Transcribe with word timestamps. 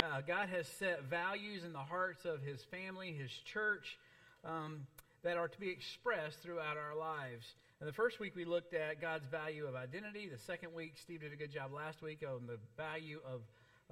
Uh, 0.00 0.20
God 0.20 0.48
has 0.48 0.68
set 0.68 1.02
values 1.04 1.64
in 1.64 1.72
the 1.72 1.78
hearts 1.78 2.24
of 2.24 2.40
His 2.40 2.62
family, 2.62 3.12
His 3.12 3.32
church, 3.32 3.98
um, 4.44 4.86
that 5.22 5.36
are 5.36 5.48
to 5.48 5.58
be 5.58 5.70
expressed 5.70 6.38
throughout 6.38 6.76
our 6.76 6.94
lives. 6.94 7.56
And 7.80 7.88
the 7.88 7.92
first 7.92 8.20
week 8.20 8.36
we 8.36 8.44
looked 8.44 8.74
at 8.74 9.00
God's 9.00 9.26
value 9.26 9.66
of 9.66 9.74
identity. 9.74 10.28
The 10.28 10.38
second 10.38 10.72
week, 10.72 10.92
Steve 11.02 11.20
did 11.20 11.32
a 11.32 11.36
good 11.36 11.50
job 11.50 11.72
last 11.72 12.00
week 12.00 12.22
on 12.24 12.46
the 12.46 12.60
value 12.76 13.20
of 13.26 13.40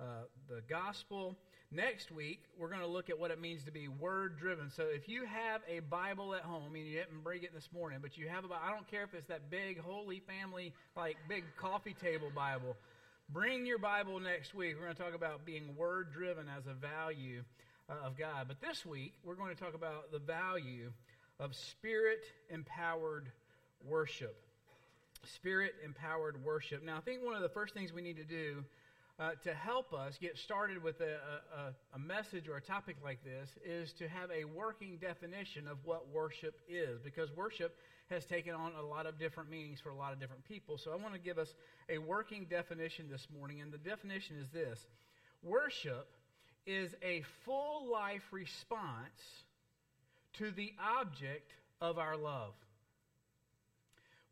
uh, 0.01 0.25
the 0.49 0.61
gospel. 0.69 1.37
Next 1.73 2.13
week, 2.13 2.45
we're 2.57 2.69
going 2.69 2.81
to 2.81 2.87
look 2.87 3.11
at 3.11 3.19
what 3.19 3.33
it 3.33 3.41
means 3.41 3.65
to 3.65 3.73
be 3.73 3.89
word 3.89 4.39
driven. 4.39 4.71
So 4.71 4.85
if 4.85 5.09
you 5.09 5.25
have 5.25 5.63
a 5.67 5.81
Bible 5.81 6.37
at 6.37 6.43
home, 6.43 6.77
and 6.77 6.87
you 6.87 6.95
didn't 6.95 7.23
bring 7.25 7.43
it 7.43 7.53
this 7.53 7.73
morning, 7.73 7.99
but 8.01 8.17
you 8.17 8.29
have 8.29 8.45
a 8.45 8.55
I 8.55 8.71
don't 8.71 8.87
care 8.87 9.03
if 9.03 9.13
it's 9.13 9.27
that 9.27 9.51
big 9.51 9.81
Holy 9.81 10.21
Family, 10.21 10.73
like 10.95 11.17
big 11.29 11.43
coffee 11.57 11.95
table 11.95 12.31
Bible. 12.33 12.77
Bring 13.29 13.67
your 13.67 13.79
Bible 13.79 14.21
next 14.21 14.55
week. 14.55 14.77
We're 14.77 14.85
going 14.85 14.95
to 14.95 15.03
talk 15.03 15.15
about 15.15 15.45
being 15.45 15.75
word 15.77 16.13
driven 16.13 16.47
as 16.57 16.69
a 16.69 16.75
value 16.75 17.43
uh, 17.91 18.07
of 18.07 18.17
God. 18.17 18.47
But 18.47 18.61
this 18.61 18.87
week, 18.87 19.15
we're 19.25 19.35
going 19.35 19.53
to 19.53 19.61
talk 19.61 19.75
about 19.75 20.13
the 20.13 20.21
value 20.21 20.93
of 21.41 21.57
spirit 21.57 22.21
empowered 22.51 23.33
worship. 23.85 24.37
Spirit 25.25 25.75
empowered 25.85 26.45
worship. 26.45 26.85
Now, 26.85 26.99
I 26.99 27.01
think 27.01 27.25
one 27.25 27.35
of 27.35 27.43
the 27.43 27.49
first 27.49 27.75
things 27.75 27.93
we 27.93 28.01
need 28.01 28.17
to 28.17 28.25
do 28.25 28.65
uh, 29.19 29.31
to 29.43 29.53
help 29.53 29.93
us 29.93 30.19
get 30.21 30.39
started 30.39 30.81
with 30.81 31.01
a, 31.01 31.17
a, 31.57 31.97
a, 31.97 31.99
message 31.99 32.49
or 32.49 32.59
a 32.59 32.61
topic 32.61 32.95
like 33.03 33.19
this 33.25 33.49
is 33.65 33.93
to 33.95 34.07
have 34.07 34.31
a 34.31 34.45
working 34.45 34.99
definition 34.99 35.67
of 35.67 35.79
what 35.85 36.07
worship 36.15 36.61
is 36.69 37.01
because 37.01 37.35
worship 37.35 37.77
has 38.11 38.25
taken 38.25 38.55
on 38.55 38.73
a 38.79 38.87
lot 38.87 39.07
of 39.07 39.19
different 39.19 39.51
meanings 39.51 39.81
for 39.81 39.91
a 39.91 39.97
lot 39.97 40.13
of 40.13 40.21
different 40.21 40.45
people. 40.45 40.79
So 40.79 40.93
I 40.93 40.97
want 40.97 41.15
to 41.15 41.21
give 41.21 41.39
us 41.39 41.53
a 41.89 41.99
working 41.99 42.47
definition 42.49 43.07
this 43.11 43.27
morning, 43.37 43.61
and 43.61 43.73
the 43.73 43.79
definition 43.79 44.37
is 44.41 44.49
this 44.53 44.79
Worship 45.43 46.09
is 46.67 46.95
a 47.03 47.23
full 47.45 47.91
life 47.91 48.23
response 48.33 49.45
to 50.35 50.51
the 50.51 50.73
object 50.81 51.53
of 51.81 51.99
our 51.99 52.17
love. 52.17 52.53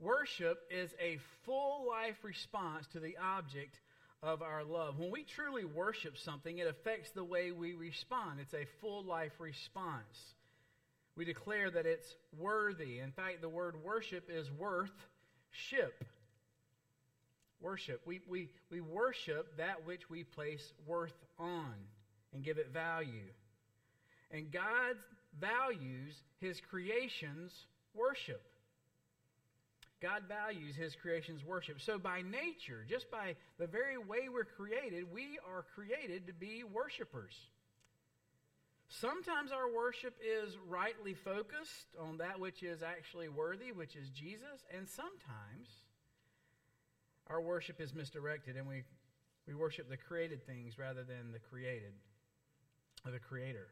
Worship 0.00 0.58
is 0.70 0.90
a 1.00 1.18
full 1.44 1.86
life 1.88 2.16
response 2.22 2.86
to 2.92 3.00
the 3.00 3.16
object 3.16 3.78
of 4.22 4.42
our 4.42 4.64
love. 4.64 4.98
When 4.98 5.10
we 5.10 5.22
truly 5.22 5.64
worship 5.64 6.16
something, 6.18 6.58
it 6.58 6.66
affects 6.66 7.10
the 7.12 7.24
way 7.24 7.52
we 7.52 7.74
respond. 7.74 8.40
It's 8.40 8.54
a 8.54 8.66
full 8.80 9.04
life 9.04 9.32
response. 9.38 10.34
We 11.16 11.24
declare 11.24 11.70
that 11.70 11.86
it's 11.86 12.14
worthy. 12.38 12.98
In 12.98 13.12
fact, 13.12 13.40
the 13.40 13.48
word 13.48 13.76
worship 13.84 14.28
is 14.28 14.50
worth 14.50 14.90
ship. 15.50 16.04
Worship. 17.60 18.02
We, 18.04 18.20
we, 18.28 18.48
we 18.70 18.80
worship 18.80 19.56
that 19.56 19.86
which 19.86 20.10
we 20.10 20.24
place 20.24 20.72
worth 20.86 21.14
on 21.38 21.74
and 22.32 22.42
give 22.42 22.58
it 22.58 22.72
value. 22.72 23.30
And 24.30 24.50
God 24.50 24.96
values 25.40 26.14
his 26.40 26.60
creation's 26.60 27.52
worship. 27.94 28.42
God 30.02 30.24
values 30.28 30.76
his 30.76 30.94
creation's 30.94 31.44
worship. 31.44 31.80
So, 31.80 31.98
by 31.98 32.20
nature, 32.20 32.84
just 32.86 33.10
by 33.10 33.36
the 33.58 33.66
very 33.66 33.96
way 33.96 34.28
we're 34.30 34.44
created, 34.44 35.10
we 35.10 35.38
are 35.48 35.64
created 35.74 36.26
to 36.26 36.34
be 36.34 36.62
worshipers. 36.62 37.32
Sometimes 39.00 39.50
our 39.50 39.68
worship 39.68 40.14
is 40.22 40.56
rightly 40.68 41.14
focused 41.14 41.88
on 42.00 42.18
that 42.18 42.38
which 42.38 42.62
is 42.62 42.80
actually 42.80 43.28
worthy, 43.28 43.72
which 43.72 43.96
is 43.96 44.08
Jesus, 44.10 44.62
and 44.72 44.88
sometimes 44.88 45.68
our 47.26 47.40
worship 47.40 47.80
is 47.80 47.92
misdirected 47.92 48.56
and 48.56 48.68
we, 48.68 48.84
we 49.48 49.54
worship 49.54 49.90
the 49.90 49.96
created 49.96 50.46
things 50.46 50.78
rather 50.78 51.02
than 51.02 51.32
the 51.32 51.40
created, 51.40 51.92
or 53.04 53.10
the 53.10 53.18
creator. 53.18 53.66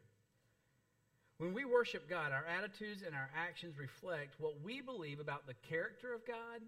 When 1.38 1.54
we 1.54 1.64
worship 1.64 2.10
God, 2.10 2.32
our 2.32 2.44
attitudes 2.44 3.04
and 3.06 3.14
our 3.14 3.30
actions 3.36 3.78
reflect 3.78 4.40
what 4.40 4.60
we 4.60 4.80
believe 4.80 5.20
about 5.20 5.46
the 5.46 5.54
character 5.68 6.12
of 6.14 6.26
God, 6.26 6.62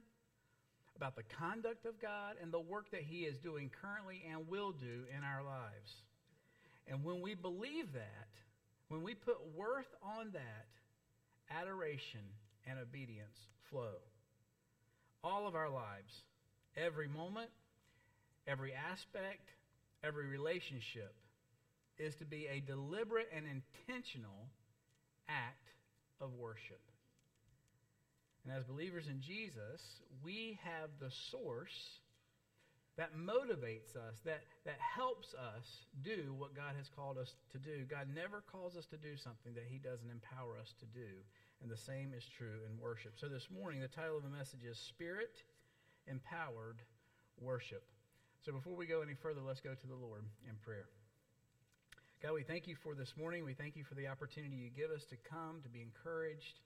about 0.95 1.17
the 1.17 1.25
conduct 1.25 1.87
of 1.87 2.01
God, 2.01 2.37
and 2.41 2.53
the 2.53 2.61
work 2.61 2.93
that 2.93 3.03
He 3.03 3.23
is 3.23 3.37
doing 3.37 3.69
currently 3.83 4.23
and 4.31 4.49
will 4.49 4.71
do 4.71 5.03
in 5.11 5.25
our 5.25 5.43
lives. 5.43 6.05
And 6.87 7.05
when 7.05 7.21
we 7.21 7.35
believe 7.35 7.93
that, 7.95 8.29
when 8.89 9.03
we 9.03 9.15
put 9.15 9.39
worth 9.57 9.89
on 10.03 10.31
that, 10.33 10.67
adoration 11.51 12.21
and 12.67 12.79
obedience 12.79 13.37
flow. 13.71 13.97
All 15.23 15.47
of 15.47 15.55
our 15.55 15.71
lives, 15.71 16.13
every 16.77 17.09
moment, 17.09 17.51
every 18.47 18.73
aspect, 18.75 19.51
every 20.03 20.27
relationship 20.27 21.15
is 21.99 22.15
to 22.17 22.25
be 22.25 22.47
a 22.47 22.61
deliberate 22.61 23.29
and 23.35 23.45
intentional 23.47 24.49
act 25.29 25.69
of 26.21 26.35
worship. 26.35 26.81
And 28.45 28.53
as 28.57 28.65
believers 28.65 29.07
in 29.09 29.21
Jesus, 29.21 29.81
we 30.23 30.59
have 30.63 30.91
the 31.01 31.11
source 31.31 32.01
that 32.97 33.17
motivates 33.17 33.97
us, 33.97 34.23
that, 34.25 34.43
that 34.65 34.79
helps 34.79 35.35
us 35.35 35.87
do 36.03 36.35
what 36.39 36.55
God 36.55 36.75
has 36.79 36.89
called 36.89 37.19
us 37.19 37.35
to 37.51 37.59
do. 37.59 37.85
God 37.91 38.07
never 38.15 38.43
calls 38.51 38.77
us 38.77 38.87
to 38.87 38.97
do 38.97 39.17
something 39.17 39.55
that 39.55 39.67
He 39.69 39.79
doesn't 39.79 40.11
empower 40.11 40.59
us 40.61 40.75
to 40.79 40.87
do. 40.87 41.11
And 41.63 41.71
the 41.71 41.77
same 41.77 42.13
is 42.17 42.25
true 42.25 42.63
in 42.71 42.81
worship. 42.81 43.15
So 43.17 43.27
this 43.27 43.49
morning, 43.51 43.81
the 43.81 43.89
title 43.89 44.17
of 44.17 44.23
the 44.23 44.31
message 44.31 44.63
is 44.63 44.79
Spirit 44.79 45.43
Empowered 46.07 46.83
Worship. 47.41 47.83
So 48.45 48.53
before 48.53 48.77
we 48.77 48.87
go 48.87 49.01
any 49.01 49.15
further, 49.15 49.41
let's 49.41 49.61
go 49.61 49.75
to 49.75 49.87
the 49.87 49.95
Lord 49.95 50.23
in 50.49 50.55
prayer. 50.63 50.87
God, 52.23 52.35
we 52.35 52.43
thank 52.43 52.69
you 52.69 52.77
for 52.77 52.95
this 52.95 53.15
morning. 53.19 53.45
We 53.45 53.55
thank 53.55 53.77
you 53.77 53.85
for 53.85 53.95
the 53.95 54.07
opportunity 54.07 54.57
you 54.57 54.71
give 54.71 54.91
us 54.91 55.05
to 55.07 55.17
come, 55.29 55.61
to 55.63 55.69
be 55.69 55.83
encouraged 55.83 56.61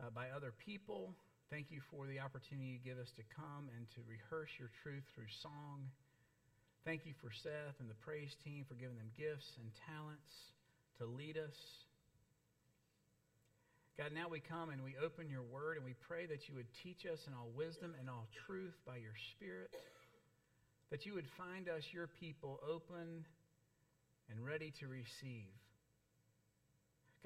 uh, 0.00 0.10
by 0.14 0.30
other 0.34 0.52
people. 0.64 1.14
Thank 1.50 1.74
you 1.74 1.82
for 1.90 2.06
the 2.06 2.22
opportunity 2.22 2.78
you 2.78 2.78
give 2.78 3.02
us 3.02 3.10
to 3.18 3.26
come 3.34 3.66
and 3.74 3.82
to 3.98 4.06
rehearse 4.06 4.54
your 4.54 4.70
truth 4.86 5.02
through 5.18 5.26
song. 5.42 5.82
Thank 6.86 7.02
you 7.02 7.14
for 7.18 7.34
Seth 7.42 7.74
and 7.82 7.90
the 7.90 7.98
praise 8.06 8.30
team 8.46 8.62
for 8.70 8.78
giving 8.78 8.94
them 8.94 9.10
gifts 9.18 9.50
and 9.58 9.66
talents 9.82 10.30
to 11.02 11.10
lead 11.10 11.34
us. 11.34 11.58
God, 13.98 14.14
now 14.14 14.30
we 14.30 14.38
come 14.38 14.70
and 14.70 14.78
we 14.86 14.94
open 15.02 15.26
your 15.26 15.42
word 15.42 15.74
and 15.74 15.82
we 15.82 15.98
pray 16.06 16.22
that 16.30 16.46
you 16.46 16.54
would 16.54 16.70
teach 16.86 17.02
us 17.02 17.18
in 17.26 17.34
all 17.34 17.50
wisdom 17.58 17.98
and 17.98 18.06
all 18.06 18.30
truth 18.46 18.78
by 18.86 19.02
your 19.02 19.18
Spirit, 19.34 19.74
that 20.94 21.02
you 21.02 21.18
would 21.18 21.26
find 21.34 21.66
us, 21.66 21.82
your 21.90 22.06
people, 22.06 22.62
open 22.62 23.26
and 24.30 24.38
ready 24.38 24.70
to 24.78 24.86
receive. 24.86 25.50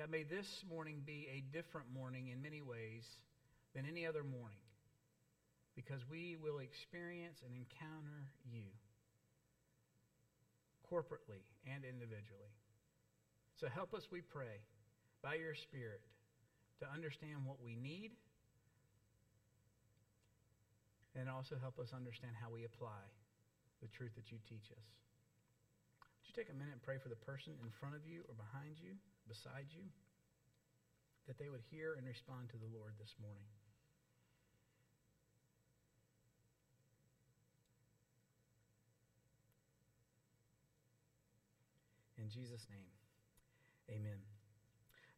God, 0.01 0.09
may 0.09 0.25
this 0.25 0.49
morning 0.65 1.05
be 1.05 1.29
a 1.29 1.45
different 1.53 1.93
morning 1.93 2.33
in 2.33 2.41
many 2.41 2.65
ways 2.65 3.05
than 3.75 3.85
any 3.87 4.07
other 4.07 4.23
morning 4.23 4.63
because 5.75 6.01
we 6.07 6.39
will 6.39 6.63
experience 6.63 7.43
and 7.43 7.51
encounter 7.51 8.31
you 8.47 8.71
corporately 10.87 11.43
and 11.67 11.83
individually. 11.83 12.55
So 13.59 13.67
help 13.67 13.95
us, 13.95 14.07
we 14.11 14.23
pray, 14.23 14.63
by 15.23 15.35
your 15.35 15.55
Spirit 15.55 16.01
to 16.79 16.87
understand 16.91 17.43
what 17.47 17.59
we 17.63 17.75
need 17.75 18.15
and 21.15 21.31
also 21.31 21.55
help 21.59 21.79
us 21.79 21.95
understand 21.95 22.35
how 22.39 22.51
we 22.51 22.67
apply 22.67 23.03
the 23.83 23.91
truth 23.95 24.15
that 24.19 24.31
you 24.31 24.39
teach 24.51 24.71
us 24.75 24.87
Would 26.19 26.27
you 26.27 26.35
take 26.35 26.51
a 26.51 26.57
minute 26.57 26.75
and 26.75 26.83
pray 26.83 26.99
for 26.99 27.11
the 27.11 27.19
person 27.23 27.55
in 27.63 27.71
front 27.79 27.95
of 27.95 28.03
you 28.07 28.27
or 28.27 28.35
behind 28.35 28.79
you, 28.79 28.99
beside 29.27 29.71
you, 29.71 29.87
that 31.27 31.39
they 31.39 31.49
would 31.49 31.63
hear 31.71 31.95
and 31.95 32.05
respond 32.07 32.51
to 32.51 32.59
the 32.59 32.71
Lord 32.75 32.95
this 32.99 33.15
morning? 33.23 33.49
In 42.25 42.31
Jesus' 42.31 42.65
name, 42.71 42.89
amen. 43.91 44.17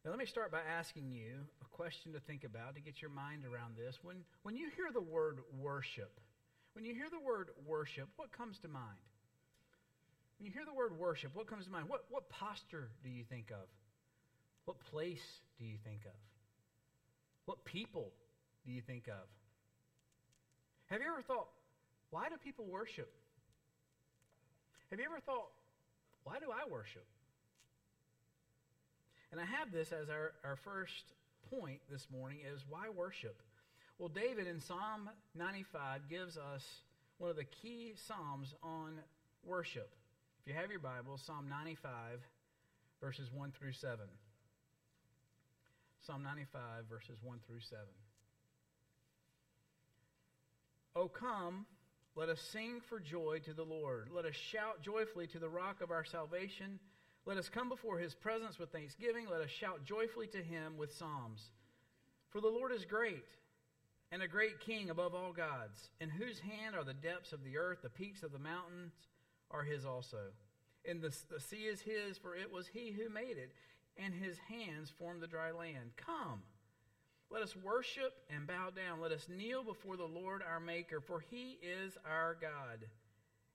Now, 0.03 0.11
let 0.11 0.19
me 0.19 0.25
start 0.25 0.51
by 0.51 0.59
asking 0.59 1.09
you 1.09 1.39
a 1.61 1.65
question 1.71 2.11
to 2.11 2.19
think 2.19 2.43
about 2.43 2.75
to 2.75 2.81
get 2.81 3.01
your 3.01 3.09
mind 3.09 3.45
around 3.45 3.77
this. 3.77 3.97
When, 4.03 4.17
when 4.43 4.57
you 4.57 4.67
hear 4.75 4.91
the 4.91 4.99
word 4.99 5.39
worship, 5.57 6.19
when 6.73 6.83
you 6.83 6.93
hear 6.93 7.07
the 7.09 7.25
word 7.25 7.47
worship, 7.65 8.09
what 8.17 8.33
comes 8.33 8.59
to 8.59 8.67
mind? 8.67 8.99
When 10.37 10.47
you 10.47 10.51
hear 10.51 10.65
the 10.65 10.73
word 10.73 10.99
worship, 10.99 11.31
what 11.33 11.47
comes 11.47 11.63
to 11.63 11.71
mind? 11.71 11.87
What, 11.87 12.03
what 12.09 12.29
posture 12.29 12.89
do 13.05 13.09
you 13.09 13.23
think 13.23 13.51
of? 13.51 13.69
What 14.65 14.77
place 14.91 15.23
do 15.57 15.63
you 15.63 15.77
think 15.85 16.01
of? 16.03 16.19
What 17.45 17.63
people 17.63 18.11
do 18.65 18.73
you 18.73 18.81
think 18.81 19.07
of? 19.07 19.23
Have 20.87 20.99
you 20.99 21.07
ever 21.07 21.21
thought, 21.21 21.47
why 22.09 22.27
do 22.27 22.35
people 22.43 22.65
worship? 22.65 23.09
Have 24.89 24.99
you 24.99 25.05
ever 25.05 25.21
thought, 25.21 25.47
why 26.27 26.39
do 26.39 26.51
I 26.51 26.69
worship? 26.69 27.05
And 29.31 29.39
I 29.39 29.45
have 29.45 29.71
this 29.71 29.93
as 29.93 30.09
our, 30.09 30.33
our 30.43 30.57
first 30.57 31.13
point 31.49 31.79
this 31.89 32.07
morning 32.11 32.39
is 32.53 32.65
why 32.67 32.89
worship? 32.93 33.41
Well, 33.97 34.09
David 34.09 34.45
in 34.45 34.59
Psalm 34.59 35.09
95 35.35 36.09
gives 36.09 36.37
us 36.37 36.65
one 37.17 37.29
of 37.29 37.37
the 37.37 37.45
key 37.45 37.93
psalms 37.95 38.53
on 38.61 38.99
worship 39.45 39.89
If 40.41 40.51
you 40.51 40.59
have 40.59 40.69
your 40.69 40.81
Bible, 40.81 41.17
Psalm 41.17 41.47
95, 41.49 42.19
verses 42.99 43.29
1 43.33 43.53
through 43.57 43.71
7. 43.71 43.97
Psalm 46.05 46.23
95, 46.23 46.59
verses 46.89 47.19
1 47.23 47.39
through 47.47 47.61
7. 47.61 47.79
O 50.93 51.07
come, 51.07 51.65
let 52.17 52.29
us 52.29 52.41
sing 52.41 52.81
for 52.89 52.99
joy 52.99 53.39
to 53.45 53.53
the 53.53 53.63
Lord. 53.63 54.09
Let 54.11 54.25
us 54.25 54.33
shout 54.33 54.81
joyfully 54.81 55.27
to 55.27 55.39
the 55.39 55.47
rock 55.47 55.81
of 55.81 55.91
our 55.91 56.03
salvation. 56.03 56.79
Let 57.27 57.37
us 57.37 57.47
come 57.47 57.69
before 57.69 57.99
his 57.99 58.15
presence 58.15 58.57
with 58.57 58.71
thanksgiving. 58.71 59.27
Let 59.29 59.41
us 59.41 59.51
shout 59.51 59.85
joyfully 59.85 60.25
to 60.27 60.39
him 60.39 60.77
with 60.77 60.95
psalms. 60.95 61.51
For 62.31 62.41
the 62.41 62.47
Lord 62.47 62.71
is 62.71 62.85
great 62.85 63.27
and 64.11 64.23
a 64.23 64.27
great 64.27 64.59
king 64.59 64.89
above 64.89 65.13
all 65.13 65.31
gods, 65.31 65.91
in 66.01 66.09
whose 66.09 66.39
hand 66.39 66.75
are 66.75 66.83
the 66.83 66.93
depths 66.93 67.33
of 67.33 67.43
the 67.43 67.57
earth, 67.57 67.83
the 67.83 67.89
peaks 67.89 68.23
of 68.23 68.31
the 68.31 68.39
mountains 68.39 68.93
are 69.51 69.63
his 69.63 69.85
also. 69.85 70.31
And 70.89 71.01
the, 71.01 71.15
the 71.29 71.39
sea 71.39 71.65
is 71.65 71.81
his, 71.81 72.17
for 72.17 72.35
it 72.35 72.51
was 72.51 72.67
he 72.67 72.91
who 72.91 73.13
made 73.13 73.37
it, 73.37 73.51
and 73.95 74.13
his 74.13 74.37
hands 74.49 74.91
formed 74.97 75.21
the 75.21 75.27
dry 75.27 75.51
land. 75.51 75.91
Come, 75.97 76.41
let 77.29 77.41
us 77.43 77.55
worship 77.55 78.13
and 78.33 78.47
bow 78.47 78.69
down. 78.69 79.01
Let 79.01 79.11
us 79.11 79.27
kneel 79.29 79.63
before 79.63 79.97
the 79.97 80.05
Lord 80.05 80.41
our 80.41 80.59
Maker, 80.59 81.01
for 81.01 81.19
he 81.19 81.59
is 81.61 81.97
our 82.09 82.37
God, 82.39 82.85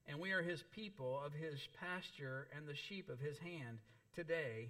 and 0.07 0.19
we 0.19 0.31
are 0.31 0.41
his 0.41 0.63
people 0.75 1.19
of 1.25 1.33
his 1.33 1.59
pasture 1.79 2.47
and 2.55 2.67
the 2.67 2.75
sheep 2.75 3.09
of 3.09 3.19
his 3.19 3.37
hand. 3.39 3.79
Today, 4.15 4.69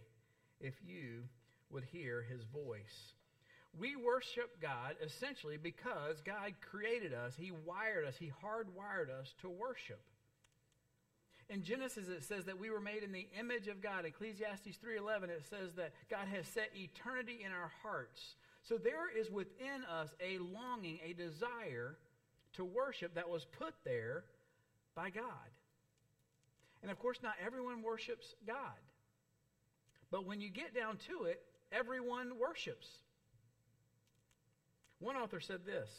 if 0.61 0.75
you 0.85 1.23
would 1.69 1.83
hear 1.91 2.21
his 2.21 2.44
voice. 2.44 3.13
We 3.77 3.95
worship 3.95 4.61
God 4.61 4.95
essentially 5.03 5.57
because 5.57 6.21
God 6.21 6.53
created 6.61 7.13
us, 7.13 7.33
He 7.35 7.51
wired 7.51 8.05
us, 8.05 8.15
He 8.17 8.31
hardwired 8.44 9.09
us 9.09 9.33
to 9.41 9.50
worship. 9.50 10.00
In 11.50 11.63
Genesis 11.63 12.07
it 12.07 12.23
says 12.23 12.45
that 12.45 12.59
we 12.59 12.69
were 12.69 12.79
made 12.79 13.03
in 13.03 13.11
the 13.11 13.27
image 13.38 13.67
of 13.67 13.81
God. 13.81 14.05
Ecclesiastes 14.05 14.77
3:11 14.77 15.29
it 15.29 15.44
says 15.50 15.73
that 15.75 15.94
God 16.09 16.27
has 16.27 16.47
set 16.47 16.69
eternity 16.75 17.44
in 17.44 17.51
our 17.51 17.71
hearts. 17.81 18.35
So 18.63 18.77
there 18.77 19.15
is 19.15 19.30
within 19.30 19.83
us 19.92 20.10
a 20.21 20.38
longing, 20.38 21.00
a 21.06 21.13
desire 21.13 21.98
to 22.54 22.63
worship 22.63 23.15
that 23.15 23.30
was 23.30 23.45
put 23.45 23.74
there 23.83 24.24
by 24.95 25.10
God. 25.10 25.24
And 26.81 26.92
of 26.92 27.00
course 27.00 27.19
not 27.21 27.33
everyone 27.44 27.81
worships 27.81 28.36
God. 28.48 28.56
But 30.12 30.25
when 30.25 30.39
you 30.39 30.50
get 30.50 30.75
down 30.75 30.98
to 31.07 31.25
it, 31.25 31.42
everyone 31.71 32.38
worships. 32.39 32.88
One 35.00 35.15
author 35.15 35.39
said 35.39 35.65
this 35.65 35.89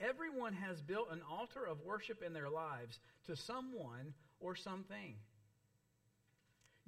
Everyone 0.00 0.54
has 0.54 0.80
built 0.80 1.08
an 1.10 1.20
altar 1.30 1.66
of 1.66 1.82
worship 1.84 2.22
in 2.22 2.32
their 2.32 2.48
lives 2.48 3.00
to 3.26 3.36
someone 3.36 4.14
or 4.38 4.56
something. 4.56 5.16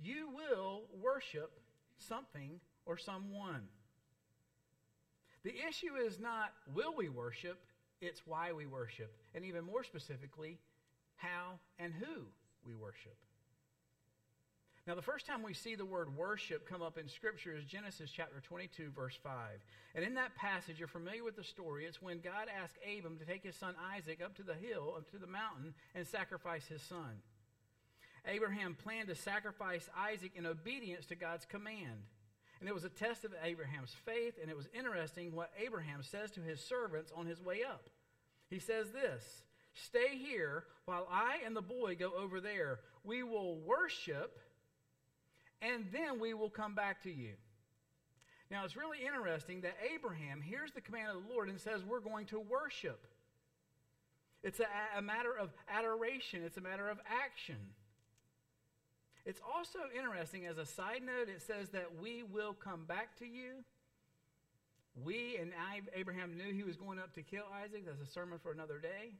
You 0.03 0.31
will 0.35 0.85
worship 0.99 1.61
something 1.99 2.61
or 2.87 2.97
someone. 2.97 3.69
The 5.44 5.55
issue 5.69 5.97
is 5.97 6.21
not 6.21 6.53
will 6.73 6.94
we 6.97 7.09
worship, 7.09 7.59
it's 8.00 8.23
why 8.27 8.53
we 8.53 8.67
worship. 8.67 9.12
And 9.35 9.44
even 9.44 9.65
more 9.65 9.85
specifically, 9.85 10.59
how 11.17 11.59
and 11.79 11.93
who 11.93 12.23
we 12.67 12.75
worship. 12.75 13.17
Now, 14.87 14.97
the 14.97 15.03
first 15.03 15.27
time 15.27 15.44
we 15.44 15.55
see 15.55 15.77
the 15.77 15.85
word 15.85 16.17
worship 16.17 16.69
come 16.69 16.83
up 16.83 16.99
in 16.99 17.09
Scripture 17.09 17.55
is 17.56 17.65
Genesis 17.65 18.11
chapter 18.11 18.41
22, 18.41 18.91
verse 18.91 19.17
5. 19.23 19.33
And 19.94 20.05
in 20.05 20.15
that 20.15 20.35
passage, 20.35 20.81
you're 20.81 20.89
familiar 20.89 21.23
with 21.23 21.37
the 21.37 21.45
story. 21.45 21.85
It's 21.85 22.03
when 22.03 22.19
God 22.19 22.49
asked 22.61 22.79
Abram 22.83 23.17
to 23.19 23.25
take 23.25 23.45
his 23.45 23.55
son 23.55 23.77
Isaac 23.97 24.21
up 24.25 24.35
to 24.37 24.43
the 24.43 24.55
hill, 24.55 24.95
up 24.97 25.09
to 25.12 25.19
the 25.19 25.29
mountain, 25.29 25.75
and 25.95 26.05
sacrifice 26.05 26.67
his 26.67 26.83
son. 26.83 27.23
Abraham 28.27 28.75
planned 28.75 29.09
to 29.09 29.15
sacrifice 29.15 29.88
Isaac 29.97 30.33
in 30.35 30.47
obedience 30.47 31.06
to 31.06 31.15
God's 31.15 31.45
command. 31.45 32.03
And 32.62 32.69
it 32.69 32.75
was 32.75 32.85
a 32.85 32.88
test 32.88 33.25
of 33.25 33.35
Abraham's 33.43 33.93
faith, 34.06 34.35
and 34.41 34.49
it 34.49 34.56
was 34.56 34.69
interesting 34.73 35.35
what 35.35 35.50
Abraham 35.61 36.05
says 36.05 36.31
to 36.31 36.41
his 36.41 36.61
servants 36.61 37.11
on 37.12 37.26
his 37.26 37.43
way 37.43 37.64
up. 37.69 37.91
He 38.50 38.61
says 38.61 38.93
this 38.93 39.43
Stay 39.75 40.17
here 40.17 40.62
while 40.85 41.09
I 41.11 41.38
and 41.44 41.56
the 41.56 41.61
boy 41.61 41.97
go 41.97 42.12
over 42.17 42.41
there. 42.41 42.79
We 43.03 43.25
will 43.25 43.56
worship 43.56 44.38
and 45.61 45.87
then 45.93 46.20
we 46.20 46.35
will 46.35 46.50
come 46.50 46.76
back 46.76 47.03
to 47.03 47.11
you. 47.11 47.32
Now, 48.49 48.64
it's 48.64 48.76
really 48.76 48.99
interesting 49.05 49.62
that 49.62 49.75
Abraham 49.93 50.41
hears 50.41 50.70
the 50.70 50.82
command 50.82 51.17
of 51.17 51.25
the 51.25 51.35
Lord 51.35 51.49
and 51.49 51.61
says, 51.61 51.82
We're 51.82 51.99
going 51.99 52.26
to 52.26 52.38
worship. 52.38 53.09
It's 54.44 54.61
a, 54.61 54.67
a 54.97 55.03
matter 55.03 55.37
of 55.37 55.50
adoration, 55.69 56.44
it's 56.44 56.59
a 56.59 56.61
matter 56.61 56.88
of 56.88 57.00
action. 57.11 57.56
It's 59.25 59.41
also 59.55 59.79
interesting, 59.97 60.47
as 60.47 60.59
a 60.59 60.67
side 60.67 61.03
note, 61.05 61.29
it 61.29 61.43
says 61.43 61.69
that 61.71 62.01
we 62.01 62.25
will 62.25 62.55
come 62.55 62.85
back 62.87 63.17
to 63.19 63.25
you. 63.25 63.65
We 65.05 65.37
and 65.41 65.53
Abraham 65.95 66.37
knew 66.37 66.53
he 66.53 66.65
was 66.65 66.77
going 66.77 66.99
up 66.99 67.15
to 67.15 67.23
kill 67.23 67.45
Isaac. 67.65 67.87
That's 67.87 68.01
a 68.01 68.13
sermon 68.13 68.39
for 68.43 68.53
another 68.53 68.79
day. 68.79 69.13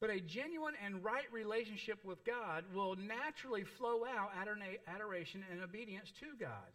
But 0.00 0.10
a 0.10 0.20
genuine 0.20 0.74
and 0.84 1.04
right 1.04 1.32
relationship 1.32 2.04
with 2.04 2.24
God 2.24 2.64
will 2.74 2.96
naturally 2.96 3.62
flow 3.62 4.04
out 4.04 4.32
adoration 4.88 5.44
and 5.50 5.62
obedience 5.62 6.12
to 6.18 6.26
God. 6.38 6.72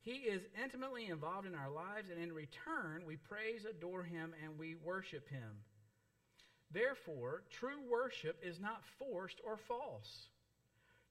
He 0.00 0.12
is 0.12 0.40
intimately 0.60 1.06
involved 1.06 1.46
in 1.46 1.54
our 1.54 1.70
lives, 1.70 2.08
and 2.10 2.20
in 2.20 2.32
return, 2.32 3.04
we 3.06 3.16
praise, 3.16 3.66
adore 3.68 4.02
Him, 4.02 4.32
and 4.42 4.58
we 4.58 4.74
worship 4.74 5.28
Him. 5.28 5.60
Therefore, 6.72 7.42
true 7.50 7.80
worship 7.90 8.38
is 8.42 8.60
not 8.60 8.82
forced 8.98 9.40
or 9.44 9.56
false. 9.56 10.28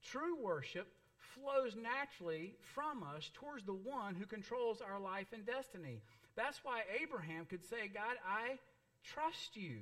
True 0.03 0.37
worship 0.41 0.87
flows 1.19 1.75
naturally 1.75 2.55
from 2.73 3.03
us 3.03 3.29
towards 3.33 3.63
the 3.63 3.73
one 3.73 4.15
who 4.15 4.25
controls 4.25 4.81
our 4.81 4.99
life 4.99 5.27
and 5.33 5.45
destiny. 5.45 6.01
That's 6.35 6.63
why 6.63 6.81
Abraham 7.01 7.45
could 7.45 7.63
say, 7.63 7.89
God, 7.93 8.15
I 8.27 8.57
trust 9.03 9.55
you. 9.55 9.79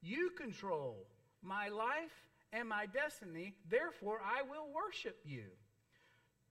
You 0.00 0.30
control 0.30 1.06
my 1.42 1.68
life 1.68 2.24
and 2.52 2.68
my 2.68 2.86
destiny, 2.86 3.54
therefore 3.68 4.20
I 4.24 4.42
will 4.42 4.72
worship 4.74 5.18
you. 5.24 5.44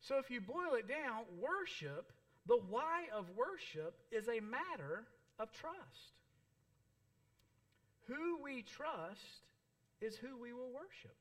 So 0.01 0.19
if 0.19 0.29
you 0.29 0.41
boil 0.41 0.75
it 0.77 0.87
down, 0.87 1.23
worship, 1.39 2.11
the 2.45 2.59
why 2.69 3.05
of 3.15 3.25
worship 3.35 3.95
is 4.11 4.27
a 4.27 4.39
matter 4.39 5.05
of 5.39 5.51
trust. 5.51 6.16
Who 8.07 8.41
we 8.43 8.63
trust 8.63 9.47
is 10.01 10.15
who 10.15 10.37
we 10.37 10.53
will 10.53 10.71
worship. 10.73 11.15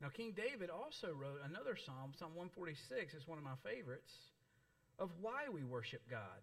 Now, 0.00 0.08
King 0.08 0.32
David 0.34 0.68
also 0.68 1.14
wrote 1.14 1.40
another 1.44 1.76
psalm, 1.76 2.12
Psalm 2.18 2.34
146, 2.34 3.14
is 3.14 3.28
one 3.28 3.38
of 3.38 3.44
my 3.44 3.54
favorites, 3.62 4.12
of 4.98 5.10
why 5.20 5.46
we 5.52 5.62
worship 5.62 6.02
God. 6.10 6.42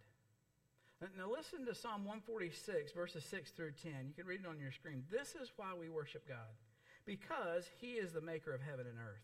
Now 1.18 1.32
listen 1.32 1.66
to 1.66 1.74
Psalm 1.74 2.04
146, 2.04 2.92
verses 2.92 3.24
6 3.24 3.52
through 3.52 3.72
10. 3.84 3.92
You 4.08 4.14
can 4.14 4.26
read 4.28 4.42
it 4.44 4.50
on 4.50 4.60
your 4.60 4.72
screen. 4.72 5.04
This 5.10 5.36
is 5.36 5.52
why 5.56 5.72
we 5.80 5.88
worship 5.88 6.28
God. 6.28 6.52
Because 7.06 7.64
he 7.80 7.94
is 7.94 8.12
the 8.12 8.22
maker 8.22 8.54
of 8.54 8.62
heaven 8.62 8.86
and 8.86 9.00
earth, 9.00 9.24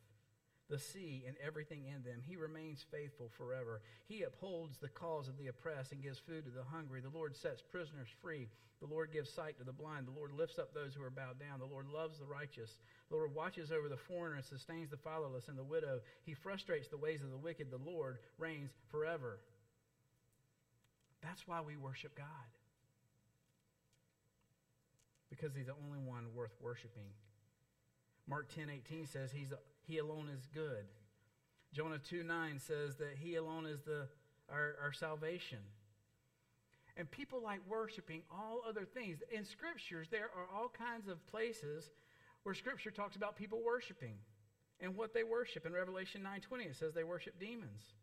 the 0.69 0.79
sea 0.79 1.24
and 1.27 1.36
everything 1.45 1.84
in 1.86 2.01
them. 2.03 2.22
He 2.25 2.36
remains 2.36 2.86
faithful 2.91 3.29
forever. 3.38 3.81
He 4.07 4.24
upholds 4.24 4.77
the 4.77 4.89
cause 4.89 5.27
of 5.27 5.38
the 5.38 5.48
oppressed 5.48 5.91
and 5.91 6.01
gives 6.01 6.19
food 6.19 6.45
to 6.45 6.51
the 6.51 6.63
hungry. 6.63 7.01
The 7.01 7.15
Lord 7.15 7.36
sets 7.36 7.62
prisoners 7.62 8.10
free. 8.22 8.50
The 8.81 8.88
Lord 8.88 9.12
gives 9.12 9.29
sight 9.31 9.57
to 9.57 9.63
the 9.63 9.72
blind. 9.72 10.07
The 10.07 10.17
Lord 10.17 10.31
lifts 10.31 10.60
up 10.60 10.74
those 10.74 10.93
who 10.93 11.03
are 11.03 11.10
bowed 11.10 11.39
down. 11.39 11.60
The 11.60 11.65
Lord 11.65 11.88
loves 11.88 12.19
the 12.19 12.25
righteous. 12.25 12.77
The 13.10 13.15
Lord 13.15 13.34
watches 13.34 13.72
over 13.72 13.88
the 13.88 13.98
foreigner 13.98 14.36
and 14.36 14.45
sustains 14.45 14.89
the 14.89 14.98
fatherless 14.98 15.48
and 15.48 15.57
the 15.57 15.63
widow. 15.63 16.01
He 16.24 16.34
frustrates 16.34 16.88
the 16.88 16.98
ways 16.98 17.22
of 17.22 17.31
the 17.31 17.38
wicked. 17.38 17.72
The 17.72 17.89
Lord 17.89 18.17
reigns 18.38 18.72
forever. 18.89 19.39
That's 21.22 21.48
why 21.48 21.62
we 21.62 21.77
worship 21.77 22.15
God. 22.17 22.27
Because 25.29 25.55
he's 25.55 25.67
the 25.67 25.74
only 25.86 26.00
one 26.00 26.25
worth 26.36 26.53
worshiping. 26.62 27.10
Mark 28.27 28.53
10 28.55 28.69
18 28.69 29.07
says 29.07 29.31
he's 29.31 29.51
a, 29.51 29.57
he 29.88 29.98
alone 29.98 30.30
is 30.36 30.48
good. 30.54 30.86
Jonah 31.74 32.00
2 32.00 32.24
9 32.24 32.60
says 32.60 32.96
that 32.98 33.15
he 33.20 33.36
alone 33.36 33.65
is 33.65 33.82
the, 33.82 34.08
our, 34.50 34.75
our 34.82 34.94
salvation. 34.94 35.60
And 36.98 37.12
people 37.12 37.42
like 37.44 37.60
worshiping 37.68 38.22
all 38.32 38.62
other 38.68 38.86
things. 38.86 39.20
In 39.32 39.44
scriptures, 39.44 40.08
there 40.10 40.30
are 40.36 40.48
all 40.56 40.70
kinds 40.70 41.10
of 41.10 41.25
places 41.27 41.92
where 42.44 42.56
scripture 42.56 42.92
talks 42.92 43.18
about 43.18 43.36
people 43.36 43.62
worshiping 43.65 44.15
and 44.80 44.96
what 44.96 45.13
they 45.13 45.24
worship. 45.24 45.65
In 45.65 45.74
Revelation 45.74 46.24
9:20 46.24 46.65
it 46.68 46.75
says 46.75 46.94
they 46.94 47.04
worship 47.04 47.39
demons. 47.39 47.96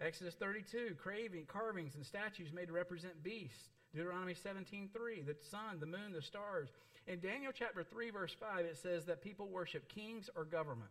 Exodus 0.00 0.34
32, 0.34 0.96
craving, 0.98 1.46
carvings 1.46 1.94
and 1.94 2.04
statues 2.04 2.52
made 2.52 2.66
to 2.66 2.72
represent 2.72 3.22
beasts. 3.22 3.68
Deuteronomy 3.94 4.34
17:3, 4.34 5.22
the 5.22 5.36
sun, 5.50 5.78
the 5.78 5.86
moon, 5.86 6.12
the 6.12 6.22
stars. 6.22 6.70
In 7.06 7.20
Daniel 7.20 7.52
chapter 7.52 7.82
3 7.82 8.10
verse 8.10 8.34
5 8.34 8.64
it 8.64 8.76
says 8.76 9.06
that 9.06 9.22
people 9.22 9.48
worship 9.48 9.88
kings 9.88 10.28
or 10.36 10.44
government. 10.44 10.90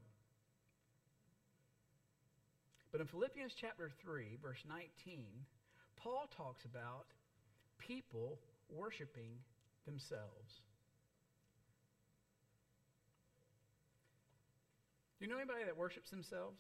But 2.92 3.02
in 3.02 3.08
Philippians 3.08 3.54
chapter 3.60 3.92
3 4.04 4.38
verse 4.42 4.64
19, 4.68 5.26
Paul 5.98 6.30
talks 6.36 6.66
about 6.66 7.06
people 7.78 8.40
worshiping 8.70 9.38
themselves. 9.86 10.62
Do 15.20 15.26
you 15.26 15.32
know 15.32 15.38
anybody 15.38 15.66
that 15.66 15.78
worships 15.78 16.10
themselves? 16.10 16.58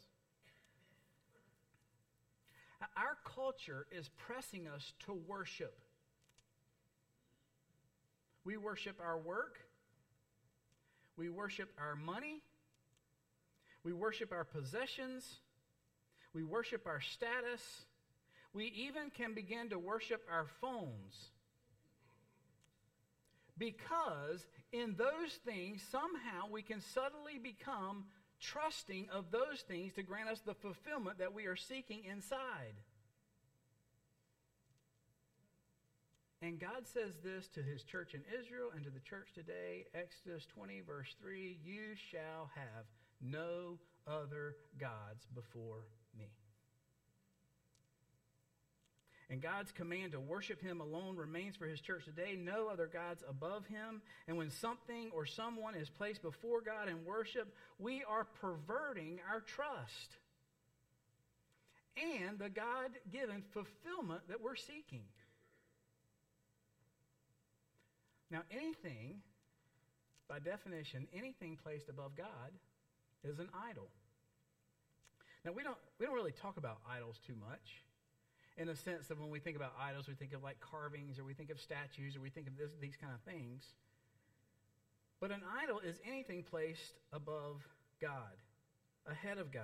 Our 2.95 3.17
culture 3.35 3.87
is 3.91 4.09
pressing 4.17 4.67
us 4.67 4.93
to 5.05 5.13
worship. 5.13 5.77
We 8.45 8.57
worship 8.57 8.97
our 9.03 9.17
work. 9.17 9.59
We 11.17 11.29
worship 11.29 11.69
our 11.77 11.95
money. 11.95 12.41
We 13.83 13.93
worship 13.93 14.31
our 14.31 14.43
possessions. 14.43 15.25
We 16.33 16.43
worship 16.43 16.85
our 16.85 17.01
status. 17.01 17.61
We 18.53 18.65
even 18.65 19.09
can 19.09 19.33
begin 19.33 19.69
to 19.69 19.79
worship 19.79 20.21
our 20.31 20.47
phones. 20.61 21.31
Because 23.57 24.45
in 24.71 24.95
those 24.95 25.33
things, 25.45 25.81
somehow 25.91 26.49
we 26.49 26.61
can 26.61 26.81
subtly 26.81 27.37
become 27.41 28.05
trusting 28.39 29.07
of 29.11 29.31
those 29.31 29.61
things 29.67 29.93
to 29.93 30.03
grant 30.03 30.29
us 30.29 30.39
the 30.39 30.53
fulfillment 30.53 31.19
that 31.19 31.33
we 31.33 31.45
are 31.45 31.57
seeking 31.57 32.05
inside. 32.05 32.75
And 36.41 36.57
God 36.57 36.87
says 36.87 37.15
this 37.21 37.49
to 37.49 37.61
his 37.61 37.83
church 37.83 38.13
in 38.13 38.21
Israel 38.39 38.69
and 38.73 38.83
to 38.85 38.89
the 38.89 39.01
church 39.01 39.27
today, 39.35 39.87
Exodus 39.93 40.45
20, 40.45 40.81
verse 40.87 41.13
3 41.21 41.59
You 41.65 41.95
shall 42.09 42.49
have 42.55 42.85
no 43.21 43.77
other 44.07 44.55
gods 44.79 45.27
before 45.35 45.83
me. 46.17 46.29
And 49.29 49.41
God's 49.41 49.71
command 49.71 50.13
to 50.13 50.19
worship 50.19 50.61
him 50.61 50.81
alone 50.81 51.15
remains 51.15 51.55
for 51.55 51.67
his 51.67 51.79
church 51.79 52.05
today. 52.05 52.35
No 52.35 52.67
other 52.67 52.87
gods 52.87 53.23
above 53.29 53.65
him. 53.67 54.01
And 54.27 54.37
when 54.37 54.49
something 54.49 55.11
or 55.13 55.25
someone 55.25 55.75
is 55.75 55.89
placed 55.89 56.23
before 56.23 56.61
God 56.61 56.89
in 56.89 57.05
worship, 57.05 57.53
we 57.77 58.03
are 58.09 58.25
perverting 58.41 59.19
our 59.31 59.41
trust 59.41 60.17
and 61.99 62.39
the 62.39 62.49
God 62.49 62.91
given 63.11 63.43
fulfillment 63.53 64.21
that 64.29 64.41
we're 64.41 64.55
seeking. 64.55 65.03
Now, 68.31 68.41
anything, 68.51 69.21
by 70.27 70.39
definition, 70.39 71.07
anything 71.13 71.57
placed 71.61 71.89
above 71.89 72.15
God 72.15 72.51
is 73.23 73.39
an 73.39 73.49
idol. 73.69 73.89
Now, 75.45 75.51
we 75.51 75.63
don't, 75.63 75.77
we 75.99 76.05
don't 76.05 76.15
really 76.15 76.31
talk 76.31 76.57
about 76.57 76.79
idols 76.89 77.19
too 77.25 77.35
much 77.39 77.83
in 78.57 78.67
the 78.67 78.75
sense 78.75 79.07
that 79.07 79.19
when 79.19 79.29
we 79.29 79.39
think 79.39 79.55
about 79.55 79.73
idols, 79.79 80.07
we 80.07 80.13
think 80.13 80.33
of 80.33 80.43
like 80.43 80.59
carvings 80.59 81.17
or 81.17 81.23
we 81.23 81.33
think 81.33 81.49
of 81.49 81.59
statues 81.59 82.17
or 82.17 82.19
we 82.19 82.29
think 82.29 82.47
of 82.47 82.57
this, 82.57 82.71
these 82.81 82.97
kind 82.99 83.13
of 83.13 83.21
things. 83.21 83.63
But 85.21 85.31
an 85.31 85.41
idol 85.63 85.79
is 85.79 85.99
anything 86.05 86.43
placed 86.43 86.99
above 87.13 87.65
God, 88.01 88.35
ahead 89.09 89.37
of 89.37 89.51
God, 89.51 89.63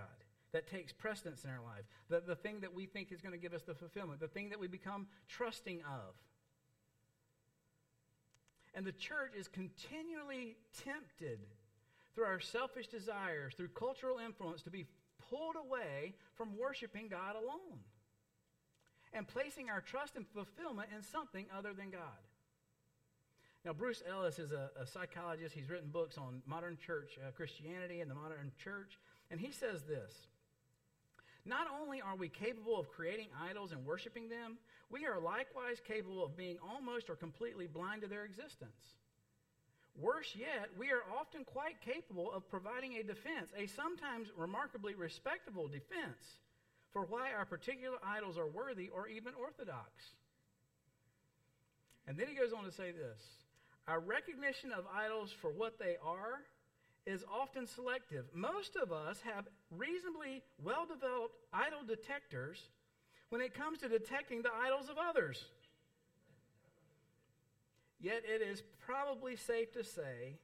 that 0.53 0.67
takes 0.67 0.94
precedence 0.94 1.44
in 1.44 1.50
our 1.50 1.62
life, 1.62 1.84
the, 2.08 2.22
the 2.25 2.36
thing 2.36 2.62
that 2.62 2.74
we 2.74 2.86
think 2.86 3.12
is 3.12 3.22
going 3.22 3.34
to 3.34 3.38
give 3.38 3.53
us 3.53 3.63
the 3.63 3.75
fulfillment, 3.75 4.22
the 4.22 4.27
thing 4.27 4.50
that 4.50 4.60
we 4.60 4.67
become 4.67 5.08
trusting 5.27 5.82
of. 5.82 6.15
And 8.74 8.86
the 8.86 8.94
church 8.94 9.34
is 9.38 9.50
continually 9.50 10.55
tempted 10.84 11.39
through 12.13 12.25
our 12.25 12.39
selfish 12.39 12.88
desires, 12.88 13.53
through 13.55 13.70
cultural 13.70 14.20
influence, 14.20 14.62
to 14.63 14.70
be 14.70 14.86
pulled 15.29 15.55
away 15.55 16.13
from 16.36 16.58
worshiping 16.58 17.08
God 17.08 17.36
alone 17.36 17.79
and 19.13 19.27
placing 19.27 19.70
our 19.70 19.82
trust 19.82 20.15
and 20.15 20.25
fulfillment 20.27 20.89
in 20.96 21.01
something 21.01 21.46
other 21.58 21.74
than 21.74 21.89
God. 21.89 22.01
Now, 23.63 23.74
Bruce 23.74 24.03
Ellis 24.08 24.38
is 24.38 24.51
a, 24.51 24.70
a 24.79 24.86
psychologist. 24.86 25.55
He's 25.55 25.70
written 25.70 25.89
books 25.89 26.17
on 26.17 26.44
modern 26.46 26.77
church 26.77 27.17
uh, 27.17 27.32
Christianity 27.32 28.01
and 28.01 28.12
the 28.12 28.15
modern 28.15 28.51
church. 28.63 29.00
And 29.32 29.39
he 29.39 29.51
says 29.51 29.82
this 29.84 30.27
Not 31.46 31.67
only 31.82 32.00
are 32.00 32.15
we 32.15 32.29
capable 32.29 32.79
of 32.79 32.89
creating 32.89 33.27
idols 33.41 33.72
and 33.72 33.84
worshiping 33.84 34.29
them, 34.29 34.58
we 34.91 35.08
are 35.08 35.20
likewise 35.20 35.82
capable 35.86 36.24
of 36.24 36.38
being 36.38 36.58
almost 36.62 37.10
or 37.10 37.15
completely 37.15 37.65
blind 37.65 38.03
to 38.03 38.08
their 38.08 38.25
existence. 38.25 38.96
Worse 40.00 40.36
yet, 40.36 40.68
we 40.78 40.92
are 40.92 41.04
often 41.20 41.46
quite 41.46 41.80
capable 41.80 42.32
of 42.32 42.50
providing 42.50 42.96
a 42.96 43.04
defense, 43.04 43.52
a 43.58 43.66
sometimes 43.66 44.28
remarkably 44.36 44.94
respectable 44.94 45.68
defense 45.68 46.20
for 46.92 47.06
why 47.06 47.32
our 47.32 47.46
particular 47.46 47.98
idols 48.06 48.38
are 48.38 48.48
worthy 48.48 48.90
or 48.90 49.08
even 49.08 49.34
orthodox. 49.40 49.90
And 52.08 52.18
then 52.18 52.28
he 52.28 52.36
goes 52.36 52.54
on 52.54 52.66
to 52.66 52.72
say 52.72 52.92
this 52.92 53.22
Our 53.88 54.00
recognition 54.00 54.72
of 54.72 54.86
idols 54.94 55.34
for 55.42 55.50
what 55.50 55.80
they 55.80 55.96
are 56.04 56.44
is 57.06 57.24
often 57.32 57.68
selective. 57.68 58.25
Most 58.34 58.75
of 58.82 58.92
us 58.92 59.22
have 59.22 59.48
reasonably 59.72 60.42
well 60.62 60.86
developed 60.86 61.36
idol 61.54 61.84
detectors 61.88 62.58
when 63.30 63.42
it 63.42 63.54
comes 63.54 63.80
to 63.80 63.90
detecting 63.90 64.42
the 64.42 64.54
idols 64.54 64.90
of 64.90 64.98
others. 64.98 65.46
Yet 68.05 68.21
it 68.24 68.43
is 68.43 68.62
probably 68.85 69.35
safe 69.35 69.74
to 69.74 69.83
say 69.83 70.38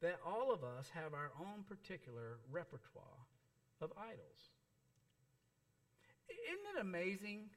that 0.00 0.18
all 0.24 0.54
of 0.54 0.64
us 0.64 0.88
have 0.94 1.12
our 1.12 1.32
own 1.38 1.64
particular 1.68 2.38
repertoire 2.50 3.28
of 3.82 3.92
idols. 3.98 4.40
Isn't 6.30 6.64
it 6.74 6.80
amazing 6.80 7.50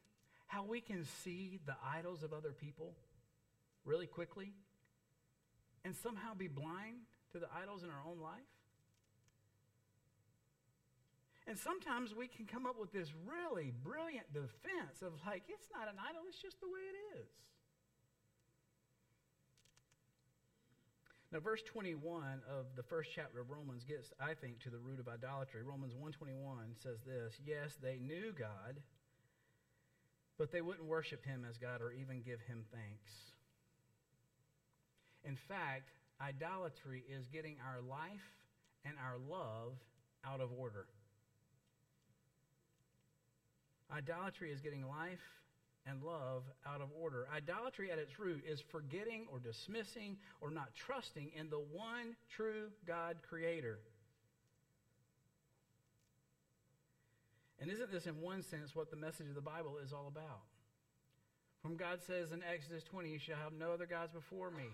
how 0.48 0.66
we 0.66 0.82
can 0.82 1.06
see 1.24 1.62
the 1.66 1.78
idols 1.82 2.24
of 2.24 2.34
other 2.34 2.52
people 2.52 2.98
really 3.86 4.06
quickly 4.06 4.52
and 5.86 5.96
somehow 5.96 6.34
be 6.34 6.50
blind 6.50 7.08
to 7.32 7.40
the 7.40 7.48
idols 7.58 7.84
in 7.84 7.90
our 7.90 8.04
own 8.06 8.20
life? 8.20 8.52
And 11.48 11.58
sometimes 11.58 12.14
we 12.14 12.28
can 12.28 12.48
come 12.48 12.66
up 12.66 12.78
with 12.78 12.92
this 12.92 13.14
really 13.26 13.72
brilliant 13.82 14.28
defense 14.34 15.02
of, 15.02 15.14
like, 15.26 15.44
it's 15.48 15.70
not 15.72 15.88
an 15.88 15.96
idol, 15.98 16.24
it's 16.28 16.42
just 16.42 16.60
the 16.60 16.68
way 16.68 16.82
it 16.82 17.18
is. 17.22 17.30
Now, 21.32 21.40
verse 21.40 21.62
21 21.74 22.42
of 22.50 22.66
the 22.78 22.84
first 22.84 23.10
chapter 23.14 23.42
of 23.42 23.50
Romans 23.50 23.84
gets, 23.84 24.08
I 24.20 24.34
think, 24.34 24.60
to 24.64 24.70
the 24.70 24.78
root 24.78 25.00
of 25.00 25.10
idolatry. 25.10 25.62
Romans 25.62 25.94
121 25.94 26.76
says 26.82 27.00
this 27.06 27.34
Yes, 27.46 27.76
they 27.84 28.00
knew 28.00 28.32
God, 28.32 28.80
but 30.38 30.52
they 30.52 30.62
wouldn't 30.62 30.88
worship 30.88 31.26
him 31.26 31.46
as 31.48 31.58
God 31.58 31.82
or 31.82 31.92
even 31.92 32.22
give 32.22 32.40
him 32.48 32.64
thanks. 32.72 33.12
In 35.26 35.38
fact, 35.50 35.92
idolatry 36.22 37.04
is 37.10 37.28
getting 37.28 37.58
our 37.60 37.82
life 37.82 38.24
and 38.86 38.96
our 39.04 39.18
love 39.18 39.74
out 40.26 40.40
of 40.40 40.50
order. 40.58 40.86
Idolatry 43.92 44.52
is 44.52 44.62
getting 44.62 44.88
life 44.88 45.20
and 45.90 46.04
love 46.04 46.44
out 46.66 46.82
of 46.82 46.90
order. 47.00 47.28
Idolatry 47.34 47.92
at 47.92 48.00
its 48.00 48.20
root 48.20 48.44
is 48.48 48.62
forgetting 48.72 49.26
or 49.32 49.40
dismissing 49.40 50.18
or 50.42 50.52
not 50.52 50.76
trusting 50.76 51.32
in 51.36 51.50
the 51.50 51.64
one 51.72 52.16
true 52.30 52.70
God 52.86 53.18
creator. 53.28 53.80
And 57.60 57.72
isn't 57.72 57.92
this, 57.92 58.06
in 58.06 58.22
one 58.22 58.44
sense, 58.44 58.76
what 58.76 58.92
the 58.92 58.98
message 58.98 59.30
of 59.30 59.36
the 59.36 59.42
Bible 59.42 59.78
is 59.84 59.92
all 59.92 60.08
about? 60.08 60.42
From 61.62 61.76
God 61.76 62.00
says 62.06 62.32
in 62.32 62.44
Exodus 62.44 62.84
20, 62.84 63.10
You 63.10 63.20
shall 63.20 63.38
have 63.38 63.54
no 63.54 63.72
other 63.72 63.88
gods 63.88 64.14
before 64.14 64.52
me. 64.52 64.70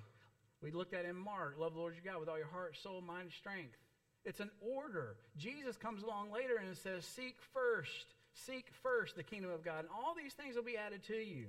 We 0.61 0.71
looked 0.71 0.93
at 0.93 1.05
in 1.05 1.15
Mark, 1.15 1.55
love 1.57 1.73
the 1.73 1.79
Lord 1.79 1.95
your 1.95 2.13
God 2.13 2.19
with 2.19 2.29
all 2.29 2.37
your 2.37 2.47
heart, 2.47 2.77
soul, 2.81 3.01
mind, 3.01 3.31
strength. 3.37 3.77
It's 4.25 4.39
an 4.39 4.51
order. 4.61 5.17
Jesus 5.37 5.75
comes 5.77 6.03
along 6.03 6.31
later 6.31 6.55
and 6.57 6.77
says, 6.77 7.05
Seek 7.05 7.35
first 7.53 8.13
Seek 8.33 8.65
first 8.81 9.15
the 9.15 9.23
kingdom 9.23 9.51
of 9.51 9.63
God, 9.63 9.79
and 9.79 9.89
all 9.89 10.15
these 10.15 10.33
things 10.33 10.55
will 10.55 10.63
be 10.63 10.77
added 10.77 11.03
to 11.07 11.15
you. 11.15 11.47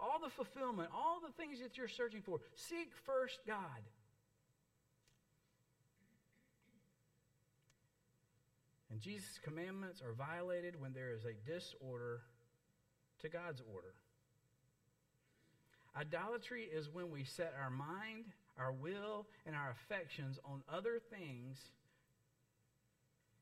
All 0.00 0.18
the 0.22 0.30
fulfillment, 0.30 0.90
all 0.94 1.20
the 1.20 1.32
things 1.32 1.60
that 1.60 1.76
you're 1.76 1.88
searching 1.88 2.22
for. 2.22 2.40
Seek 2.54 2.90
first 3.04 3.40
God. 3.46 3.82
And 8.90 9.00
Jesus' 9.00 9.38
commandments 9.42 10.00
are 10.02 10.12
violated 10.12 10.80
when 10.80 10.92
there 10.92 11.12
is 11.12 11.24
a 11.24 11.34
disorder 11.50 12.22
to 13.20 13.28
God's 13.28 13.60
order. 13.72 13.94
Idolatry 15.96 16.64
is 16.64 16.88
when 16.88 17.10
we 17.10 17.24
set 17.24 17.54
our 17.60 17.70
mind, 17.70 18.26
our 18.58 18.72
will, 18.72 19.26
and 19.46 19.54
our 19.54 19.70
affections 19.70 20.38
on 20.44 20.62
other 20.72 21.00
things 21.10 21.58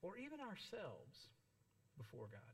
or 0.03 0.17
even 0.17 0.41
ourselves 0.41 1.29
before 1.97 2.29
God. 2.31 2.52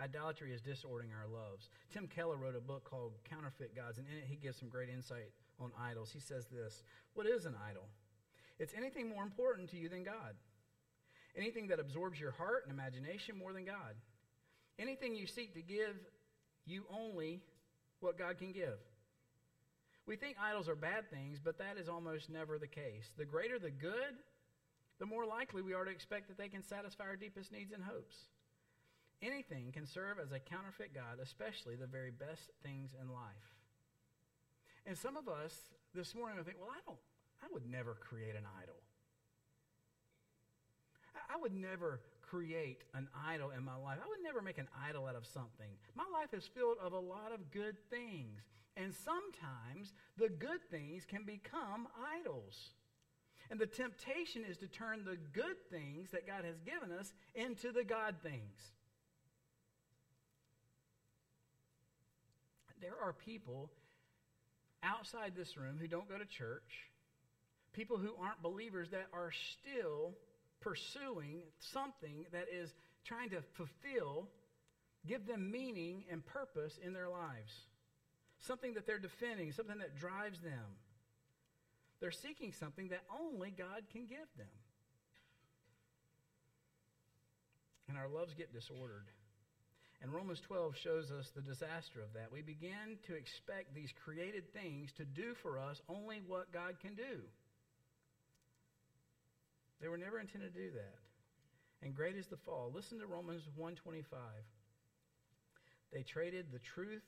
Idolatry 0.00 0.52
is 0.52 0.60
disordering 0.60 1.10
our 1.12 1.28
loves. 1.28 1.68
Tim 1.92 2.06
Keller 2.06 2.36
wrote 2.36 2.56
a 2.56 2.60
book 2.60 2.84
called 2.88 3.12
Counterfeit 3.28 3.76
Gods, 3.76 3.98
and 3.98 4.06
in 4.06 4.18
it 4.18 4.24
he 4.26 4.36
gives 4.36 4.58
some 4.58 4.68
great 4.68 4.88
insight 4.88 5.30
on 5.60 5.70
idols. 5.78 6.10
He 6.12 6.20
says 6.20 6.46
this 6.46 6.82
What 7.14 7.26
is 7.26 7.44
an 7.44 7.54
idol? 7.68 7.88
It's 8.58 8.74
anything 8.76 9.08
more 9.08 9.22
important 9.22 9.70
to 9.70 9.76
you 9.76 9.88
than 9.88 10.04
God, 10.04 10.34
anything 11.36 11.68
that 11.68 11.80
absorbs 11.80 12.18
your 12.18 12.30
heart 12.30 12.64
and 12.66 12.72
imagination 12.72 13.36
more 13.36 13.52
than 13.52 13.64
God, 13.64 13.94
anything 14.78 15.14
you 15.14 15.26
seek 15.26 15.54
to 15.54 15.62
give 15.62 15.96
you 16.64 16.84
only 16.90 17.40
what 18.00 18.18
God 18.18 18.38
can 18.38 18.52
give. 18.52 18.78
We 20.06 20.16
think 20.16 20.36
idols 20.40 20.68
are 20.68 20.74
bad 20.74 21.10
things, 21.10 21.38
but 21.42 21.58
that 21.58 21.76
is 21.78 21.88
almost 21.88 22.28
never 22.28 22.58
the 22.58 22.66
case. 22.66 23.10
The 23.16 23.24
greater 23.24 23.58
the 23.58 23.70
good, 23.70 24.18
the 24.98 25.06
more 25.06 25.24
likely 25.24 25.62
we 25.62 25.74
are 25.74 25.84
to 25.84 25.90
expect 25.90 26.28
that 26.28 26.38
they 26.38 26.48
can 26.48 26.62
satisfy 26.62 27.04
our 27.04 27.16
deepest 27.16 27.52
needs 27.52 27.72
and 27.72 27.82
hopes. 27.82 28.16
Anything 29.22 29.70
can 29.72 29.86
serve 29.86 30.18
as 30.18 30.32
a 30.32 30.40
counterfeit 30.40 30.94
God, 30.94 31.18
especially 31.22 31.76
the 31.76 31.86
very 31.86 32.10
best 32.10 32.50
things 32.62 32.90
in 33.00 33.08
life. 33.08 33.54
And 34.84 34.98
some 34.98 35.16
of 35.16 35.28
us 35.28 35.54
this 35.94 36.14
morning 36.14 36.36
will 36.36 36.44
think, 36.44 36.58
well, 36.58 36.74
I 36.74 36.80
don't, 36.84 36.98
I 37.42 37.46
would 37.52 37.64
never 37.70 37.94
create 37.94 38.34
an 38.34 38.44
idol. 38.60 38.76
I 41.30 41.40
would 41.40 41.54
never 41.54 42.00
create 42.20 42.82
an 42.94 43.08
idol 43.28 43.50
in 43.50 43.62
my 43.62 43.76
life. 43.76 43.98
I 44.02 44.08
would 44.08 44.22
never 44.22 44.42
make 44.42 44.58
an 44.58 44.68
idol 44.88 45.06
out 45.06 45.14
of 45.14 45.26
something. 45.26 45.70
My 45.94 46.06
life 46.12 46.34
is 46.34 46.46
filled 46.46 46.78
of 46.82 46.92
a 46.92 46.98
lot 46.98 47.32
of 47.32 47.50
good 47.50 47.76
things. 47.90 48.40
And 48.76 48.92
sometimes 48.92 49.92
the 50.16 50.30
good 50.30 50.62
things 50.70 51.04
can 51.04 51.24
become 51.24 51.86
idols. 52.18 52.70
And 53.50 53.60
the 53.60 53.66
temptation 53.66 54.44
is 54.48 54.56
to 54.58 54.66
turn 54.66 55.04
the 55.04 55.18
good 55.32 55.56
things 55.70 56.10
that 56.10 56.26
God 56.26 56.44
has 56.44 56.58
given 56.60 56.90
us 56.90 57.12
into 57.34 57.70
the 57.70 57.84
God 57.84 58.16
things. 58.22 58.72
There 62.82 62.98
are 63.00 63.12
people 63.12 63.70
outside 64.82 65.32
this 65.36 65.56
room 65.56 65.78
who 65.80 65.86
don't 65.86 66.08
go 66.08 66.18
to 66.18 66.26
church, 66.26 66.66
people 67.72 67.96
who 67.96 68.10
aren't 68.20 68.42
believers 68.42 68.88
that 68.90 69.06
are 69.12 69.30
still 69.54 70.14
pursuing 70.60 71.42
something 71.72 72.26
that 72.32 72.46
is 72.52 72.68
trying 73.06 73.30
to 73.30 73.42
fulfill, 73.56 74.26
give 75.06 75.26
them 75.26 75.50
meaning 75.50 76.02
and 76.10 76.26
purpose 76.26 76.72
in 76.84 76.92
their 76.92 77.08
lives. 77.08 77.52
Something 78.46 78.74
that 78.74 78.86
they're 78.86 78.98
defending, 78.98 79.52
something 79.52 79.78
that 79.78 79.96
drives 79.96 80.40
them. 80.40 80.66
They're 82.00 82.10
seeking 82.10 82.52
something 82.58 82.88
that 82.88 83.02
only 83.22 83.54
God 83.56 83.82
can 83.92 84.06
give 84.06 84.26
them. 84.36 84.46
And 87.88 87.96
our 87.96 88.08
loves 88.08 88.34
get 88.34 88.52
disordered. 88.52 89.06
And 90.02 90.12
Romans 90.12 90.40
12 90.48 90.74
shows 90.82 91.12
us 91.12 91.30
the 91.30 91.42
disaster 91.42 92.02
of 92.02 92.12
that. 92.14 92.32
We 92.32 92.42
begin 92.42 92.98
to 93.06 93.14
expect 93.14 93.72
these 93.72 93.94
created 94.04 94.52
things 94.52 94.90
to 94.96 95.04
do 95.04 95.34
for 95.42 95.60
us 95.60 95.80
only 95.88 96.20
what 96.26 96.52
God 96.52 96.74
can 96.82 96.94
do. 96.94 97.22
They 99.80 99.86
were 99.86 99.96
never 99.96 100.18
intended 100.18 100.54
to 100.54 100.60
do 100.60 100.70
that. 100.72 100.98
And 101.82 101.94
great 101.94 102.16
is 102.16 102.26
the 102.26 102.36
fall. 102.36 102.72
Listen 102.74 102.98
to 102.98 103.06
Romans 103.06 103.42
125. 103.54 104.18
They 105.92 106.02
traded 106.02 106.46
the 106.50 106.58
truth 106.74 107.06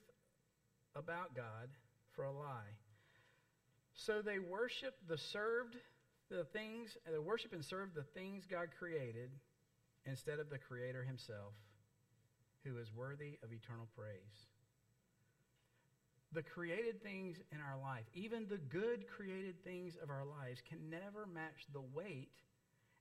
about 0.95 1.35
God 1.35 1.67
for 2.15 2.23
a 2.23 2.31
lie. 2.31 2.75
So 3.93 4.21
they 4.21 4.39
worshiped 4.39 5.05
the 5.07 5.17
served 5.17 5.75
the 6.29 6.45
things, 6.53 6.97
they 7.09 7.19
worship 7.19 7.53
and 7.53 7.63
serve 7.63 7.93
the 7.93 8.05
things 8.19 8.45
God 8.49 8.69
created 8.79 9.29
instead 10.05 10.39
of 10.39 10.49
the 10.49 10.57
Creator 10.57 11.03
Himself 11.03 11.53
who 12.65 12.77
is 12.77 12.91
worthy 12.93 13.37
of 13.43 13.53
eternal 13.53 13.87
praise. 13.95 14.49
The 16.33 16.43
created 16.43 17.01
things 17.01 17.37
in 17.53 17.59
our 17.61 17.79
life, 17.79 18.03
even 18.13 18.47
the 18.49 18.57
good 18.57 19.05
created 19.07 19.63
things 19.63 19.95
of 20.01 20.09
our 20.09 20.25
lives, 20.25 20.59
can 20.67 20.89
never 20.89 21.25
match 21.31 21.63
the 21.71 21.83
weight 21.93 22.33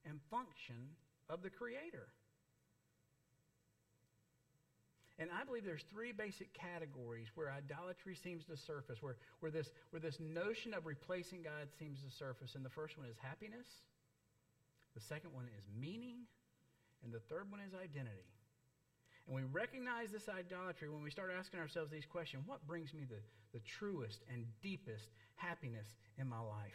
and 0.05 0.21
function 0.31 0.95
of 1.29 1.43
the 1.43 1.51
Creator. 1.51 2.07
And 5.19 5.31
I 5.31 5.45
believe 5.45 5.65
there's 5.65 5.85
three 5.93 6.11
basic 6.11 6.53
categories 6.55 7.29
where 7.35 7.51
idolatry 7.51 8.17
seems 8.17 8.45
to 8.47 8.57
surface, 8.57 8.99
where, 9.01 9.17
where, 9.41 9.51
this, 9.51 9.71
where 9.91 10.01
this 10.01 10.19
notion 10.19 10.75
of 10.75 10.87
replacing 10.87 11.43
God 11.43 11.71
seems 11.79 12.03
to 12.03 12.11
surface. 12.11 12.57
And 12.57 12.65
the 12.65 12.71
first 12.71 12.99
one 12.99 13.07
is 13.07 13.17
happiness, 13.23 13.67
the 14.95 15.01
second 15.01 15.33
one 15.33 15.47
is 15.57 15.65
meaning, 15.81 16.27
and 17.05 17.13
the 17.13 17.23
third 17.31 17.51
one 17.51 17.61
is 17.61 17.75
identity. 17.75 18.27
And 19.27 19.37
we 19.37 19.43
recognize 19.43 20.11
this 20.11 20.29
idolatry 20.29 20.91
when 20.91 21.03
we 21.03 21.11
start 21.11 21.31
asking 21.37 21.61
ourselves 21.61 21.91
these 21.91 22.05
questions 22.07 22.43
what 22.47 22.67
brings 22.67 22.93
me 22.93 23.05
the, 23.09 23.21
the 23.53 23.61
truest 23.65 24.21
and 24.33 24.45
deepest 24.63 25.09
happiness 25.37 25.87
in 26.19 26.29
my 26.29 26.41
life? 26.41 26.73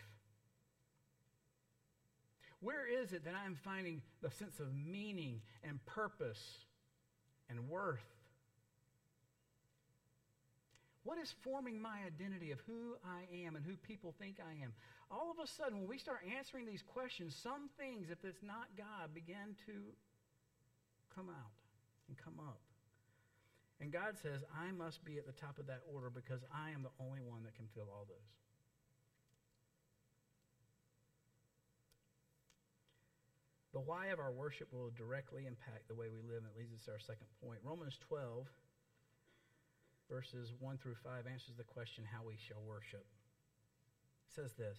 Where 2.62 2.88
is 2.88 3.14
it 3.14 3.24
that 3.24 3.36
I'm 3.46 3.56
finding 3.56 4.02
the 4.22 4.32
sense 4.32 4.60
of 4.60 4.68
meaning 4.74 5.42
and 5.64 5.84
purpose 5.86 6.42
and 7.50 7.70
worth? 7.70 8.04
What 11.04 11.18
is 11.18 11.34
forming 11.42 11.82
my 11.82 12.00
identity 12.06 12.52
of 12.52 12.60
who 12.68 12.96
I 13.06 13.46
am 13.46 13.56
and 13.56 13.66
who 13.66 13.78
people 13.78 14.14
think 14.20 14.38
I 14.40 14.62
am? 14.64 14.74
All 15.10 15.32
of 15.32 15.38
a 15.42 15.48
sudden, 15.48 15.80
when 15.80 15.88
we 15.88 15.98
start 15.98 16.20
answering 16.38 16.66
these 16.66 16.84
questions, 16.84 17.36
some 17.42 17.70
things, 17.80 18.10
if 18.12 18.26
it's 18.26 18.44
not 18.44 18.68
God, 18.78 19.14
begin 19.14 19.56
to 19.66 19.74
come 21.16 21.30
out 21.30 21.59
and 22.10 22.18
come 22.18 22.42
up. 22.42 22.60
And 23.80 23.94
God 23.94 24.18
says, 24.20 24.44
I 24.52 24.74
must 24.76 25.06
be 25.06 25.18
at 25.18 25.26
the 25.26 25.32
top 25.32 25.58
of 25.58 25.68
that 25.68 25.86
order 25.94 26.10
because 26.10 26.42
I 26.52 26.72
am 26.76 26.84
the 26.84 26.92
only 27.00 27.22
one 27.22 27.44
that 27.46 27.56
can 27.56 27.70
fill 27.74 27.88
all 27.88 28.04
those. 28.10 28.34
The 33.72 33.80
why 33.80 34.08
of 34.08 34.20
our 34.20 34.34
worship 34.34 34.74
will 34.74 34.92
directly 34.98 35.46
impact 35.46 35.88
the 35.88 35.96
way 35.96 36.08
we 36.10 36.20
live, 36.26 36.44
and 36.44 36.52
it 36.52 36.58
leads 36.58 36.74
us 36.74 36.84
to 36.86 36.92
our 36.92 37.00
second 37.00 37.30
point. 37.40 37.62
Romans 37.64 37.96
12, 38.10 38.50
verses 40.10 40.52
1 40.60 40.78
through 40.82 40.98
5, 41.06 41.28
answers 41.32 41.56
the 41.56 41.64
question 41.64 42.04
how 42.04 42.26
we 42.26 42.36
shall 42.36 42.60
worship. 42.68 43.06
It 44.28 44.34
says 44.36 44.52
this 44.58 44.78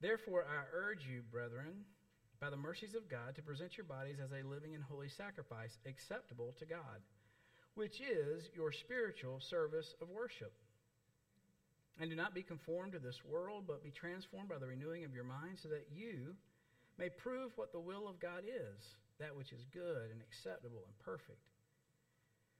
Therefore, 0.00 0.44
I 0.48 0.64
urge 0.74 1.06
you, 1.06 1.22
brethren, 1.30 1.84
by 2.44 2.50
the 2.50 2.56
mercies 2.58 2.94
of 2.94 3.08
God, 3.08 3.34
to 3.34 3.40
present 3.40 3.78
your 3.78 3.88
bodies 3.88 4.20
as 4.22 4.28
a 4.28 4.46
living 4.46 4.74
and 4.74 4.84
holy 4.84 5.08
sacrifice, 5.08 5.78
acceptable 5.88 6.52
to 6.58 6.66
God, 6.66 7.00
which 7.74 8.02
is 8.02 8.50
your 8.54 8.70
spiritual 8.70 9.40
service 9.40 9.94
of 10.02 10.10
worship. 10.10 10.52
And 11.98 12.10
do 12.10 12.16
not 12.16 12.34
be 12.34 12.42
conformed 12.42 12.92
to 12.92 12.98
this 12.98 13.24
world, 13.24 13.64
but 13.66 13.82
be 13.82 13.90
transformed 13.90 14.50
by 14.50 14.58
the 14.58 14.66
renewing 14.66 15.04
of 15.06 15.14
your 15.14 15.24
mind, 15.24 15.56
so 15.56 15.70
that 15.70 15.88
you 15.90 16.36
may 16.98 17.08
prove 17.08 17.52
what 17.56 17.72
the 17.72 17.80
will 17.80 18.06
of 18.06 18.20
God 18.20 18.44
is, 18.44 18.84
that 19.18 19.34
which 19.34 19.50
is 19.50 19.64
good 19.72 20.12
and 20.12 20.20
acceptable 20.20 20.84
and 20.84 20.98
perfect. 20.98 21.48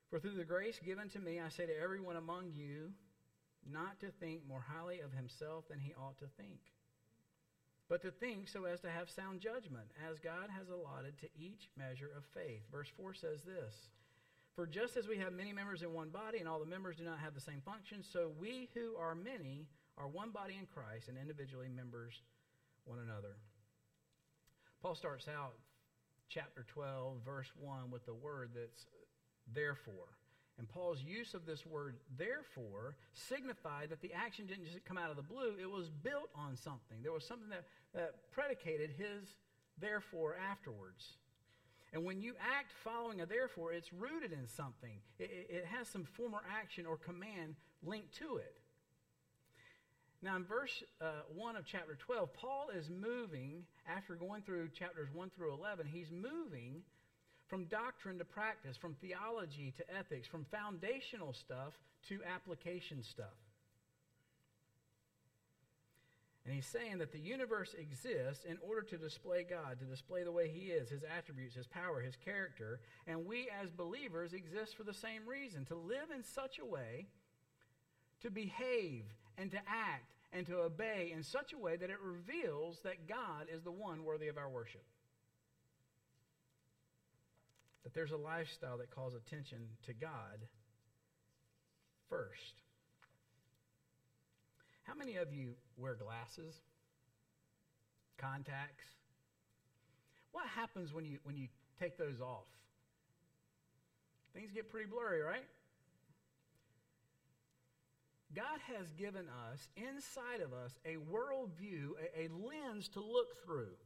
For 0.09 0.19
through 0.19 0.37
the 0.41 0.49
grace 0.49 0.81
given 0.83 1.11
to 1.11 1.21
me, 1.21 1.41
I 1.45 1.51
say 1.51 1.67
to 1.67 1.83
everyone 1.83 2.17
among 2.17 2.53
you, 2.57 2.89
not 3.71 4.01
to 4.01 4.09
think 4.19 4.49
more 4.49 4.65
highly 4.67 5.01
of 5.01 5.13
himself 5.13 5.69
than 5.69 5.79
he 5.79 5.93
ought 5.93 6.17
to 6.21 6.27
think 6.39 6.61
but 7.89 8.03
to 8.03 8.11
think 8.11 8.49
so 8.49 8.65
as 8.65 8.81
to 8.81 8.91
have 8.91 9.11
sound 9.11 9.41
judgment, 9.41 9.87
as 10.11 10.19
God 10.19 10.49
has 10.57 10.69
allotted 10.69 11.19
to 11.19 11.29
each 11.39 11.69
measure 11.77 12.11
of 12.17 12.25
faith. 12.25 12.63
Verse 12.73 12.89
4 12.97 13.15
says 13.15 13.43
this 13.43 13.89
For 14.57 14.67
just 14.67 14.97
as 14.97 15.07
we 15.07 15.19
have 15.19 15.33
many 15.33 15.53
members 15.53 15.83
in 15.83 15.93
one 15.93 16.09
body, 16.09 16.39
and 16.39 16.49
all 16.49 16.61
the 16.61 16.67
members 16.67 16.97
do 16.97 17.05
not 17.05 17.19
have 17.19 17.35
the 17.35 17.41
same 17.41 17.61
function, 17.65 18.03
so 18.03 18.33
we 18.41 18.71
who 18.75 18.97
are 18.97 19.15
many 19.15 19.67
are 19.99 20.09
one 20.09 20.31
body 20.31 20.57
in 20.59 20.67
Christ, 20.67 21.09
and 21.09 21.19
individually 21.19 21.69
members 21.69 22.23
one 22.85 22.99
another. 22.99 23.37
Paul 24.83 24.95
starts 24.95 25.29
out 25.29 25.55
chapter 26.29 26.65
12, 26.75 27.19
verse 27.25 27.51
1, 27.59 27.91
with 27.91 28.05
the 28.07 28.15
word 28.15 28.51
that's 28.55 28.87
therefore. 29.53 30.19
And 30.59 30.69
Paul's 30.69 31.03
use 31.03 31.35
of 31.35 31.47
this 31.47 31.67
word, 31.67 31.97
therefore, 32.17 32.97
signified 33.13 33.91
that 33.91 34.01
the 34.01 34.13
action 34.13 34.47
didn't 34.47 34.67
just 34.67 34.85
come 34.85 34.97
out 34.97 35.11
of 35.11 35.17
the 35.17 35.23
blue, 35.23 35.55
it 35.61 35.69
was 35.69 35.89
built 35.89 36.31
on 36.35 36.57
something. 36.57 36.99
There 37.03 37.13
was 37.13 37.27
something 37.27 37.49
that, 37.49 37.65
that 37.93 38.31
predicated 38.31 38.91
his 38.97 39.35
therefore 39.81 40.37
afterwards. 40.37 41.15
And 41.93 42.05
when 42.05 42.21
you 42.21 42.35
act 42.41 42.73
following 42.85 43.21
a 43.21 43.27
therefore, 43.27 43.73
it's 43.73 43.93
rooted 43.93 44.33
in 44.33 44.47
something, 44.47 44.99
it, 45.19 45.49
it 45.49 45.65
has 45.67 45.89
some 45.89 46.05
former 46.05 46.41
action 46.61 46.87
or 46.87 46.97
command 46.97 47.57
linked 47.83 48.15
to 48.19 48.37
it. 48.37 48.55
Now, 50.23 50.37
in 50.37 50.45
verse 50.45 50.83
uh, 51.03 51.23
1 51.35 51.57
of 51.57 51.67
chapter 51.67 51.97
12, 51.97 52.33
Paul 52.33 52.69
is 52.75 52.89
moving, 52.89 53.65
after 53.87 54.15
going 54.15 54.43
through 54.43 54.71
chapters 54.71 55.09
1 55.13 55.31
through 55.37 55.53
11, 55.53 55.87
he's 55.87 56.11
moving 56.11 56.83
from 57.47 57.65
doctrine 57.65 58.19
to 58.19 58.25
practice, 58.25 58.77
from 58.77 58.95
theology 58.95 59.73
to 59.77 59.97
ethics, 59.97 60.27
from 60.27 60.45
foundational 60.51 61.33
stuff 61.33 61.79
to 62.09 62.21
application 62.35 63.03
stuff. 63.03 63.37
And 66.45 66.55
he's 66.55 66.67
saying 66.67 66.99
that 66.99 67.11
the 67.11 67.19
universe 67.19 67.75
exists 67.79 68.45
in 68.45 68.59
order 68.61 68.83
to 68.83 68.99
display 68.99 69.47
God, 69.49 69.79
to 69.79 69.87
display 69.87 70.25
the 70.25 70.33
way 70.33 70.49
He 70.49 70.67
is, 70.67 70.91
His 70.91 71.03
attributes, 71.17 71.55
His 71.55 71.67
power, 71.67 72.01
His 72.01 72.17
character. 72.23 72.81
And 73.07 73.25
we 73.25 73.49
as 73.63 73.71
believers 73.71 74.35
exist 74.35 74.77
for 74.77 74.83
the 74.83 74.93
same 74.93 75.27
reason 75.27 75.65
to 75.67 75.75
live 75.75 76.11
in 76.15 76.23
such 76.23 76.59
a 76.59 76.67
way, 76.67 77.07
to 78.21 78.31
behave 78.31 79.05
and 79.39 79.51
to 79.53 79.57
act 79.57 80.13
and 80.35 80.47
to 80.47 80.59
obey 80.59 81.13
in 81.15 81.23
such 81.23 81.55
a 81.55 81.59
way 81.59 81.77
that 81.77 81.89
it 81.89 82.01
reveals 82.03 82.81
that 82.85 83.09
God 83.09 83.47
is 83.51 83.63
the 83.63 83.73
one 83.73 84.05
worthy 84.05 84.29
of 84.29 84.37
our 84.37 84.51
worship 84.51 84.85
that 87.85 87.95
there's 87.95 88.13
a 88.13 88.17
lifestyle 88.17 88.79
that 88.79 88.91
calls 88.91 89.15
attention 89.15 89.59
to 89.87 89.93
God 89.93 90.41
first. 92.09 92.63
How 94.83 94.95
many 94.95 95.17
of 95.17 95.33
you 95.33 95.55
wear 95.77 95.95
glasses? 95.95 96.55
Contacts? 98.19 98.85
What 100.33 100.47
happens 100.47 100.93
when 100.93 101.05
you 101.05 101.19
when 101.25 101.37
you 101.37 101.49
take 101.79 101.97
those 101.97 102.21
off? 102.21 102.49
Things 104.35 104.51
get 104.51 104.71
pretty 104.71 104.89
blurry, 104.89 105.21
right? 105.23 105.45
God 108.35 108.59
has 108.77 108.91
given 108.93 109.27
us, 109.53 109.69
inside 109.77 110.41
of 110.45 110.53
us, 110.53 110.75
a 110.85 110.97
worldview, 110.97 111.91
a, 112.17 112.25
a 112.25 112.29
lens 112.29 112.89
to 112.89 113.01
look 113.01 113.45
through. 113.45 113.77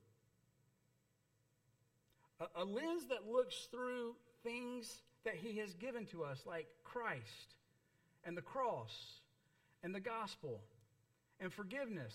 A, 2.40 2.62
a 2.62 2.64
lens 2.64 3.06
that 3.08 3.30
looks 3.30 3.68
through 3.70 4.14
things 4.42 5.02
that 5.24 5.34
He 5.34 5.58
has 5.58 5.74
given 5.74 6.06
to 6.06 6.24
us, 6.24 6.40
like 6.46 6.66
Christ 6.84 7.54
and 8.24 8.36
the 8.36 8.42
cross 8.42 8.94
and 9.82 9.94
the 9.94 10.00
gospel 10.00 10.60
and 11.40 11.52
forgiveness 11.52 12.14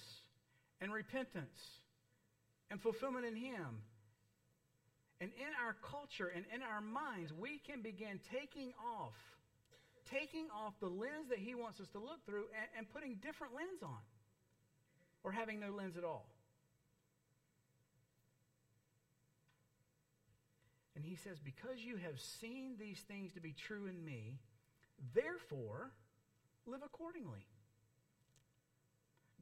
and 0.82 0.92
repentance 0.92 1.60
and 2.70 2.82
fulfillment 2.82 3.26
in 3.26 3.36
Him. 3.36 3.82
And 5.22 5.32
in 5.38 5.66
our 5.66 5.76
culture 5.90 6.32
and 6.36 6.44
in 6.54 6.62
our 6.62 6.82
minds, 6.82 7.32
we 7.32 7.60
can 7.60 7.82
begin 7.82 8.20
taking 8.32 8.74
off 8.84 9.14
taking 10.12 10.48
off 10.54 10.74
the 10.80 10.88
lens 10.88 11.30
that 11.30 11.40
he 11.40 11.56
wants 11.56 11.80
us 11.80 11.88
to 11.90 12.00
look 12.00 12.26
through 12.26 12.46
and, 12.54 12.68
and 12.78 12.94
putting 12.94 13.16
different 13.16 13.54
lens 13.56 13.82
on, 13.82 14.04
or 15.24 15.32
having 15.32 15.60
no 15.60 15.72
lens 15.72 15.98
at 15.98 16.04
all. 16.04 16.26
And 20.96 21.04
he 21.04 21.16
says, 21.16 21.40
Because 21.40 21.84
you 21.84 21.98
have 21.98 22.20
seen 22.20 22.76
these 22.80 23.00
things 23.00 23.34
to 23.34 23.42
be 23.42 23.54
true 23.54 23.88
in 23.88 24.04
me, 24.04 24.40
therefore 25.14 25.92
live 26.66 26.82
accordingly. 26.86 27.46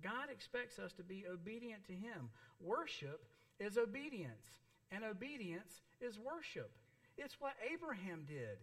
God 0.02 0.30
expects 0.32 0.80
us 0.80 0.94
to 0.94 1.04
be 1.04 1.26
obedient 1.32 1.86
to 1.86 1.94
him. 1.94 2.30
Worship 2.60 3.24
is 3.60 3.78
obedience, 3.78 4.48
and 4.92 5.04
obedience 5.04 5.82
is 6.00 6.18
worship. 6.18 6.72
It's 7.18 7.40
what 7.40 7.54
Abraham 7.72 8.26
did. 8.28 8.58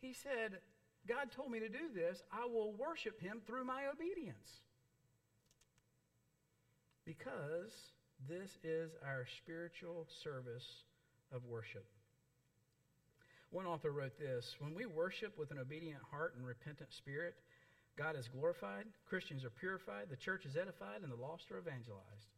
He 0.00 0.12
said, 0.12 0.58
God 1.08 1.30
told 1.34 1.50
me 1.50 1.60
to 1.60 1.68
do 1.68 1.88
this. 1.94 2.22
I 2.32 2.46
will 2.46 2.72
worship 2.72 3.20
him 3.20 3.40
through 3.46 3.64
my 3.64 3.84
obedience. 3.92 4.60
Because 7.06 7.72
this 8.28 8.50
is 8.62 8.92
our 9.04 9.26
spiritual 9.38 10.06
service 10.22 10.84
of 11.32 11.44
worship. 11.44 11.86
One 13.54 13.66
author 13.66 13.92
wrote 13.92 14.18
this 14.18 14.56
When 14.58 14.74
we 14.74 14.84
worship 14.84 15.38
with 15.38 15.52
an 15.52 15.58
obedient 15.62 16.02
heart 16.10 16.34
and 16.36 16.44
repentant 16.44 16.90
spirit, 16.92 17.36
God 17.96 18.18
is 18.18 18.26
glorified, 18.26 18.86
Christians 19.06 19.44
are 19.44 19.50
purified, 19.50 20.10
the 20.10 20.16
church 20.16 20.44
is 20.44 20.56
edified, 20.56 21.06
and 21.06 21.12
the 21.12 21.22
lost 21.22 21.52
are 21.52 21.58
evangelized. 21.58 22.34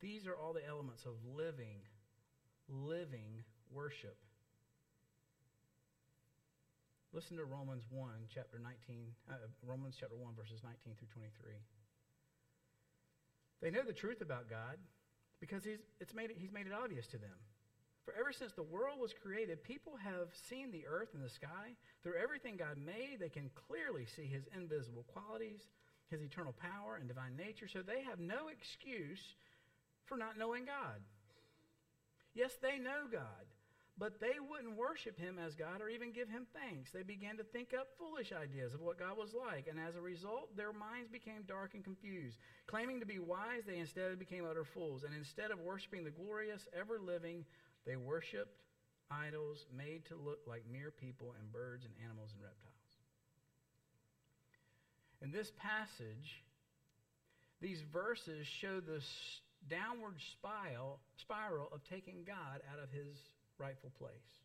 These 0.00 0.28
are 0.28 0.36
all 0.36 0.52
the 0.52 0.64
elements 0.64 1.06
of 1.06 1.18
living, 1.34 1.82
living 2.68 3.42
worship. 3.74 4.14
Listen 7.12 7.36
to 7.36 7.44
Romans 7.44 7.82
1, 7.90 8.10
chapter 8.32 8.60
19, 8.62 9.10
uh, 9.28 9.34
Romans 9.66 9.96
chapter 9.98 10.14
1, 10.14 10.34
verses 10.38 10.62
19 10.62 10.94
through 10.94 11.10
23. 11.10 11.50
They 13.60 13.72
know 13.72 13.82
the 13.84 13.92
truth 13.92 14.20
about 14.20 14.48
God 14.48 14.78
because 15.40 15.64
he's, 15.64 15.78
it's 16.00 16.14
made 16.14 16.30
it, 16.30 16.36
he's 16.38 16.52
made 16.52 16.66
it 16.66 16.72
obvious 16.72 17.06
to 17.08 17.18
them. 17.18 17.36
For 18.04 18.14
ever 18.18 18.32
since 18.32 18.52
the 18.52 18.62
world 18.62 18.98
was 18.98 19.12
created, 19.12 19.62
people 19.62 19.92
have 20.02 20.28
seen 20.48 20.72
the 20.72 20.86
earth 20.86 21.10
and 21.12 21.22
the 21.22 21.28
sky. 21.28 21.76
Through 22.02 22.14
everything 22.22 22.56
God 22.56 22.78
made, 22.78 23.18
they 23.20 23.28
can 23.28 23.50
clearly 23.68 24.06
see 24.06 24.24
his 24.24 24.48
invisible 24.56 25.04
qualities, 25.12 25.60
his 26.10 26.22
eternal 26.22 26.54
power, 26.54 26.96
and 26.96 27.06
divine 27.06 27.36
nature, 27.36 27.68
so 27.68 27.82
they 27.82 28.02
have 28.02 28.18
no 28.18 28.48
excuse 28.48 29.20
for 30.06 30.16
not 30.16 30.38
knowing 30.38 30.64
God. 30.64 31.04
Yes, 32.34 32.52
they 32.62 32.78
know 32.78 33.04
God, 33.12 33.44
but 33.98 34.20
they 34.20 34.38
wouldn't 34.38 34.76
worship 34.76 35.18
him 35.18 35.38
as 35.44 35.54
God 35.54 35.80
or 35.80 35.88
even 35.88 36.12
give 36.12 36.28
him 36.28 36.46
thanks. 36.54 36.90
They 36.92 37.02
began 37.02 37.36
to 37.38 37.42
think 37.42 37.74
up 37.74 37.88
foolish 37.98 38.32
ideas 38.32 38.72
of 38.72 38.80
what 38.80 38.98
God 38.98 39.16
was 39.16 39.34
like, 39.34 39.66
and 39.68 39.78
as 39.78 39.96
a 39.96 40.00
result, 40.00 40.56
their 40.56 40.72
minds 40.72 41.08
became 41.10 41.42
dark 41.46 41.74
and 41.74 41.82
confused. 41.82 42.38
Claiming 42.66 43.00
to 43.00 43.06
be 43.06 43.18
wise, 43.18 43.62
they 43.66 43.78
instead 43.78 44.18
became 44.18 44.44
utter 44.48 44.64
fools, 44.64 45.02
and 45.02 45.14
instead 45.14 45.50
of 45.50 45.58
worshiping 45.58 46.04
the 46.04 46.10
glorious, 46.10 46.68
ever 46.78 47.00
living, 47.00 47.44
they 47.86 47.96
worshiped 47.96 48.62
idols 49.10 49.66
made 49.76 50.04
to 50.06 50.14
look 50.14 50.40
like 50.46 50.62
mere 50.70 50.92
people 50.92 51.34
and 51.40 51.52
birds 51.52 51.84
and 51.84 51.94
animals 52.04 52.30
and 52.34 52.42
reptiles. 52.42 52.74
In 55.22 55.32
this 55.32 55.50
passage, 55.58 56.44
these 57.60 57.82
verses 57.92 58.46
show 58.46 58.78
the 58.78 59.02
downward 59.68 60.20
spiral, 60.32 61.00
spiral 61.16 61.68
of 61.72 61.82
taking 61.82 62.22
God 62.24 62.60
out 62.72 62.78
of 62.80 62.90
his 62.90 63.18
rightful 63.58 63.90
place. 63.98 64.38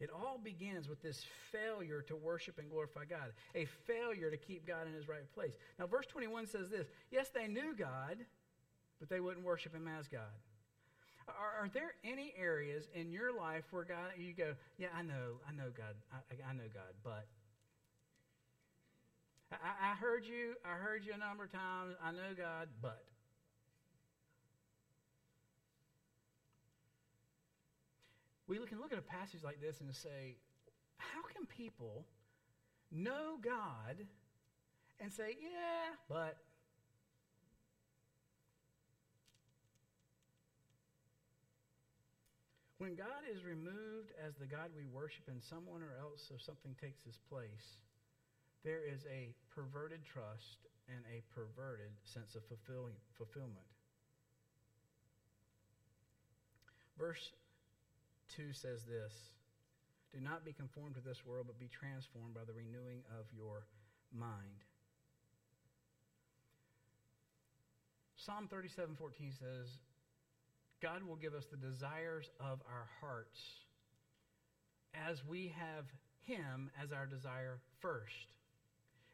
It 0.00 0.10
all 0.10 0.38
begins 0.42 0.88
with 0.88 1.00
this 1.02 1.24
failure 1.52 2.02
to 2.02 2.16
worship 2.16 2.58
and 2.58 2.68
glorify 2.68 3.04
God, 3.04 3.32
a 3.54 3.64
failure 3.86 4.30
to 4.30 4.36
keep 4.36 4.66
God 4.66 4.86
in 4.86 4.92
his 4.92 5.08
right 5.08 5.32
place. 5.32 5.54
Now, 5.78 5.86
verse 5.86 6.06
21 6.06 6.46
says 6.46 6.68
this 6.68 6.88
Yes, 7.10 7.30
they 7.34 7.46
knew 7.46 7.74
God, 7.74 8.18
but 8.98 9.08
they 9.08 9.20
wouldn't 9.20 9.46
worship 9.46 9.74
him 9.74 9.88
as 9.88 10.08
God. 10.08 10.34
Are, 11.28 11.64
are 11.64 11.68
there 11.72 11.94
any 12.04 12.34
areas 12.36 12.84
in 12.94 13.10
your 13.10 13.34
life 13.34 13.64
where 13.70 13.84
God, 13.84 14.10
you 14.18 14.34
go, 14.34 14.54
Yeah, 14.78 14.88
I 14.96 15.02
know, 15.02 15.38
I 15.48 15.52
know 15.52 15.70
God, 15.74 15.94
I, 16.12 16.50
I 16.50 16.52
know 16.52 16.68
God, 16.72 16.92
but. 17.02 17.26
I, 19.52 19.92
I 19.92 19.94
heard 19.94 20.24
you, 20.26 20.54
I 20.64 20.74
heard 20.76 21.04
you 21.06 21.12
a 21.14 21.18
number 21.18 21.44
of 21.44 21.52
times, 21.52 21.94
I 22.02 22.10
know 22.10 22.34
God, 22.36 22.68
but. 22.82 23.04
We 28.46 28.58
can 28.66 28.78
look 28.78 28.92
at 28.92 28.98
a 28.98 29.02
passage 29.02 29.42
like 29.42 29.60
this 29.60 29.80
and 29.80 29.94
say, 29.94 30.36
how 30.98 31.22
can 31.22 31.46
people 31.46 32.04
know 32.92 33.38
God 33.42 34.06
and 35.00 35.12
say, 35.12 35.36
yeah, 35.40 35.96
but. 36.08 36.36
When 42.78 42.96
God 42.96 43.24
is 43.32 43.44
removed 43.44 44.12
as 44.20 44.34
the 44.36 44.44
God 44.44 44.68
we 44.76 44.84
worship 44.84 45.24
and 45.28 45.40
someone 45.40 45.80
or 45.80 45.96
else 45.98 46.28
or 46.30 46.38
something 46.38 46.74
takes 46.76 47.02
his 47.02 47.16
place, 47.30 47.80
there 48.62 48.84
is 48.84 49.06
a 49.08 49.32
perverted 49.54 50.04
trust 50.04 50.68
and 50.88 51.00
a 51.08 51.24
perverted 51.32 51.92
sense 52.04 52.34
of 52.34 52.42
fulfillment. 52.44 53.64
Verse 56.98 57.32
2 58.36 58.52
says 58.52 58.84
this 58.84 59.12
Do 60.12 60.20
not 60.20 60.44
be 60.44 60.52
conformed 60.52 60.94
to 60.96 61.00
this 61.00 61.24
world, 61.26 61.46
but 61.46 61.58
be 61.58 61.68
transformed 61.68 62.34
by 62.34 62.44
the 62.46 62.52
renewing 62.52 63.02
of 63.18 63.26
your 63.34 63.66
mind. 64.12 64.64
Psalm 68.16 68.48
37 68.50 68.96
14 68.96 69.32
says, 69.38 69.78
God 70.80 71.02
will 71.02 71.16
give 71.16 71.34
us 71.34 71.46
the 71.46 71.56
desires 71.56 72.30
of 72.40 72.60
our 72.68 72.88
hearts 73.00 73.40
as 75.08 75.24
we 75.26 75.54
have 75.58 75.84
Him 76.22 76.70
as 76.82 76.92
our 76.92 77.06
desire 77.06 77.58
first. 77.80 78.32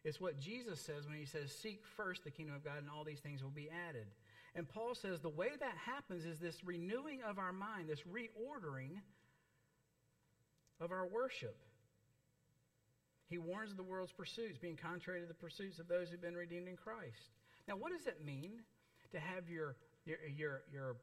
It's 0.05 0.21
what 0.21 0.41
Jesus 0.41 0.81
says 0.81 1.07
when 1.07 1.19
He 1.19 1.27
says, 1.27 1.53
Seek 1.53 1.83
first 1.97 2.25
the 2.25 2.31
kingdom 2.31 2.55
of 2.55 2.65
God, 2.65 2.79
and 2.79 2.89
all 2.89 3.05
these 3.05 3.21
things 3.21 3.43
will 3.43 3.51
be 3.51 3.69
added. 3.89 4.07
And 4.55 4.69
Paul 4.69 4.95
says 4.95 5.21
the 5.21 5.29
way 5.29 5.51
that 5.59 5.75
happens 5.87 6.25
is 6.25 6.39
this 6.39 6.57
renewing 6.65 7.21
of 7.23 7.39
our 7.39 7.53
mind, 7.53 7.89
this 7.89 8.03
reordering 8.03 8.99
of 10.81 10.91
our 10.91 11.07
worship. 11.07 11.57
He 13.29 13.39
warns 13.39 13.71
of 13.71 13.77
the 13.77 13.85
world's 13.85 14.13
pursuits, 14.13 14.59
being 14.59 14.77
contrary 14.77 15.21
to 15.21 15.27
the 15.27 15.35
pursuits 15.35 15.79
of 15.79 15.87
those 15.87 16.09
who've 16.09 16.21
been 16.21 16.35
redeemed 16.35 16.67
in 16.67 16.77
Christ. 16.77 17.31
Now, 17.69 17.77
what 17.77 17.93
does 17.93 18.07
it 18.09 18.25
mean 18.25 18.63
to 19.13 19.21
have 19.21 19.49
your, 19.49 19.77
your, 20.05 20.19
your, 20.37 20.63
your 20.73 20.97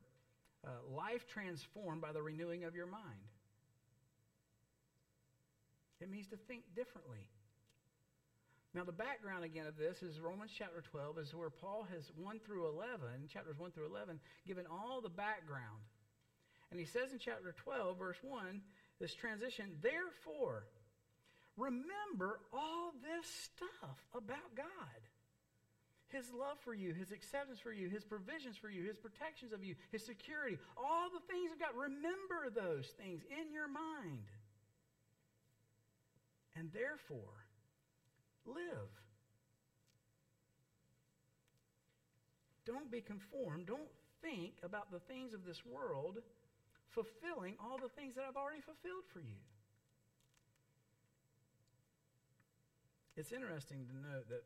uh, 0.65 0.69
life 0.93 1.25
transformed 1.31 2.01
by 2.01 2.11
the 2.11 2.21
renewing 2.21 2.65
of 2.65 2.75
your 2.75 2.87
mind? 2.87 3.23
It 6.01 6.11
means 6.11 6.27
to 6.27 6.37
think 6.47 6.63
differently. 6.75 7.29
Now, 8.77 8.83
the 8.83 8.91
background 8.91 9.43
again 9.43 9.65
of 9.65 9.75
this 9.75 10.03
is 10.03 10.19
Romans 10.19 10.51
chapter 10.55 10.83
12, 10.91 11.17
is 11.17 11.33
where 11.33 11.49
Paul 11.49 11.87
has 11.89 12.11
1 12.15 12.39
through 12.45 12.69
11, 12.69 13.25
chapters 13.27 13.57
1 13.57 13.71
through 13.71 13.89
11, 13.89 14.19
given 14.45 14.65
all 14.69 15.01
the 15.01 15.09
background. 15.09 15.81
And 16.69 16.79
he 16.79 16.85
says 16.85 17.11
in 17.11 17.17
chapter 17.17 17.55
12, 17.63 17.97
verse 17.97 18.21
1, 18.21 18.61
this 19.01 19.15
transition, 19.15 19.73
therefore, 19.81 20.67
remember 21.57 22.39
all 22.53 22.93
this 23.01 23.25
stuff 23.49 23.97
about 24.13 24.53
God. 24.55 25.01
His 26.09 26.31
love 26.31 26.59
for 26.63 26.75
you, 26.75 26.93
His 26.93 27.11
acceptance 27.11 27.57
for 27.57 27.73
you, 27.73 27.89
His 27.89 28.03
provisions 28.05 28.57
for 28.57 28.69
you, 28.69 28.83
His 28.83 28.97
protections 28.97 29.53
of 29.53 29.63
you, 29.63 29.73
His 29.91 30.05
security, 30.05 30.59
all 30.77 31.09
the 31.09 31.25
things 31.33 31.51
of 31.51 31.59
God. 31.59 31.73
Remember 31.73 32.53
those 32.53 32.85
things 33.01 33.23
in 33.25 33.51
your 33.51 33.67
mind. 33.67 34.29
And 36.55 36.69
therefore, 36.71 37.46
live. 38.47 38.91
Don't 42.65 42.91
be 42.91 43.01
conformed. 43.01 43.67
Don't 43.67 43.89
think 44.21 44.53
about 44.63 44.91
the 44.91 44.99
things 44.99 45.33
of 45.33 45.45
this 45.45 45.65
world 45.65 46.19
fulfilling 46.89 47.55
all 47.59 47.77
the 47.77 47.89
things 47.89 48.15
that 48.15 48.25
I've 48.27 48.35
already 48.35 48.61
fulfilled 48.61 49.03
for 49.13 49.19
you. 49.19 49.39
It's 53.15 53.31
interesting 53.31 53.85
to 53.87 53.95
note 53.95 54.29
that 54.29 54.43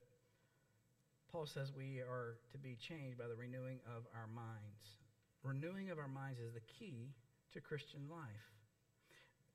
Paul 1.32 1.46
says 1.46 1.72
we 1.76 2.00
are 2.00 2.38
to 2.52 2.58
be 2.58 2.76
changed 2.76 3.18
by 3.18 3.28
the 3.28 3.36
renewing 3.36 3.80
of 3.86 4.04
our 4.16 4.28
minds. 4.28 5.00
Renewing 5.44 5.90
of 5.90 5.98
our 5.98 6.08
minds 6.08 6.40
is 6.40 6.54
the 6.54 6.62
key 6.62 7.14
to 7.54 7.60
Christian 7.60 8.02
life. 8.10 8.52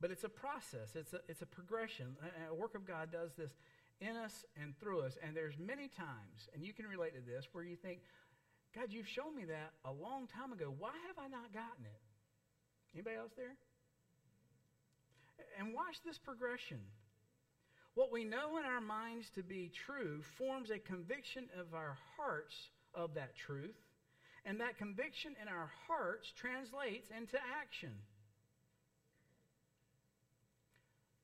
But 0.01 0.11
it's 0.11 0.25
a 0.25 0.29
process, 0.29 0.95
it's 0.95 1.15
a, 1.15 1.21
it's 1.29 1.43
a 1.43 1.47
progression. 1.47 2.17
A, 2.21 2.53
a 2.53 2.55
work 2.55 2.75
of 2.75 2.87
God 2.87 3.11
does 3.11 3.33
this 3.39 3.53
in 4.01 4.17
us 4.17 4.45
and 4.61 4.79
through 4.79 5.03
us. 5.03 5.17
And 5.23 5.37
there's 5.37 5.59
many 5.59 5.89
times, 5.89 6.49
and 6.55 6.65
you 6.65 6.73
can 6.73 6.87
relate 6.87 7.15
to 7.15 7.21
this, 7.21 7.49
where 7.53 7.65
you 7.65 7.77
think, 7.77 8.01
God, 8.75 8.89
you've 8.91 9.09
shown 9.09 9.35
me 9.35 9.45
that 9.47 9.73
a 9.85 9.93
long 9.93 10.27
time 10.27 10.53
ago. 10.53 10.73
Why 10.79 10.93
have 11.07 11.19
I 11.19 11.29
not 11.29 11.53
gotten 11.53 11.85
it? 11.85 12.01
Anybody 12.95 13.17
else 13.17 13.33
there? 13.37 13.57
And 15.59 15.75
watch 15.75 15.97
this 16.05 16.19
progression. 16.19 16.81
What 17.95 18.13
we 18.13 18.25
know 18.25 18.59
in 18.59 18.65
our 18.65 18.81
minds 18.81 19.31
to 19.37 19.43
be 19.43 19.71
true 19.87 20.23
forms 20.37 20.71
a 20.71 20.79
conviction 20.79 21.49
of 21.59 21.75
our 21.75 21.97
hearts 22.17 22.55
of 22.95 23.15
that 23.15 23.35
truth, 23.37 23.77
and 24.45 24.61
that 24.61 24.77
conviction 24.77 25.35
in 25.41 25.49
our 25.49 25.71
hearts 25.89 26.31
translates 26.39 27.09
into 27.17 27.39
action. 27.59 27.93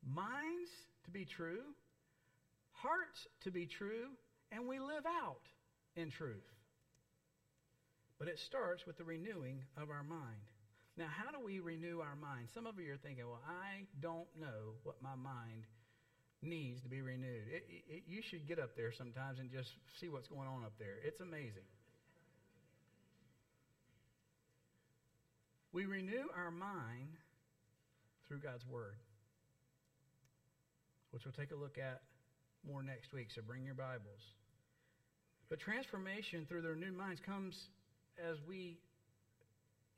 Minds 0.04 0.70
to 1.04 1.10
be 1.10 1.24
true, 1.24 1.60
hearts 2.82 3.26
to 3.44 3.50
be 3.50 3.66
true, 3.66 4.10
and 4.50 4.66
we 4.66 4.78
live 4.78 5.06
out 5.06 5.46
in 5.96 6.10
truth. 6.10 6.44
But 8.18 8.28
it 8.28 8.38
starts 8.38 8.86
with 8.86 8.98
the 8.98 9.04
renewing 9.04 9.62
of 9.76 9.90
our 9.90 10.02
mind. 10.02 10.46
Now, 10.96 11.06
how 11.08 11.30
do 11.30 11.44
we 11.44 11.60
renew 11.60 12.00
our 12.00 12.16
mind? 12.16 12.48
Some 12.52 12.66
of 12.66 12.78
you 12.78 12.92
are 12.92 12.98
thinking, 12.98 13.24
well, 13.26 13.40
I 13.48 13.86
don't 14.00 14.28
know 14.38 14.76
what 14.82 14.96
my 15.02 15.14
mind 15.14 15.64
needs 16.42 16.82
to 16.82 16.88
be 16.88 17.00
renewed. 17.00 17.48
It, 17.50 17.64
it, 17.88 18.02
you 18.06 18.20
should 18.20 18.46
get 18.46 18.58
up 18.58 18.76
there 18.76 18.92
sometimes 18.92 19.38
and 19.38 19.50
just 19.50 19.70
see 20.00 20.08
what's 20.08 20.28
going 20.28 20.48
on 20.48 20.64
up 20.64 20.74
there. 20.78 20.96
It's 21.04 21.20
amazing. 21.20 21.66
We 25.72 25.86
renew 25.86 26.28
our 26.36 26.50
mind 26.50 27.16
through 28.28 28.40
God's 28.40 28.66
Word, 28.66 28.96
which 31.10 31.24
we'll 31.24 31.32
take 31.32 31.52
a 31.52 31.56
look 31.56 31.78
at 31.78 32.02
more 32.66 32.82
next 32.82 33.12
week, 33.12 33.28
so 33.34 33.42
bring 33.46 33.64
your 33.64 33.74
Bibles. 33.74 34.22
But 35.48 35.60
transformation 35.60 36.46
through 36.48 36.62
the 36.62 36.70
renewed 36.70 36.96
minds 36.96 37.20
comes 37.24 37.54
as 38.18 38.36
we 38.48 38.78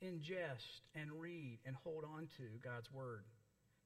ingest 0.03 0.83
and 0.95 1.11
read 1.19 1.59
and 1.65 1.75
hold 1.83 2.03
on 2.03 2.27
to 2.37 2.43
God's 2.63 2.91
Word. 2.91 3.23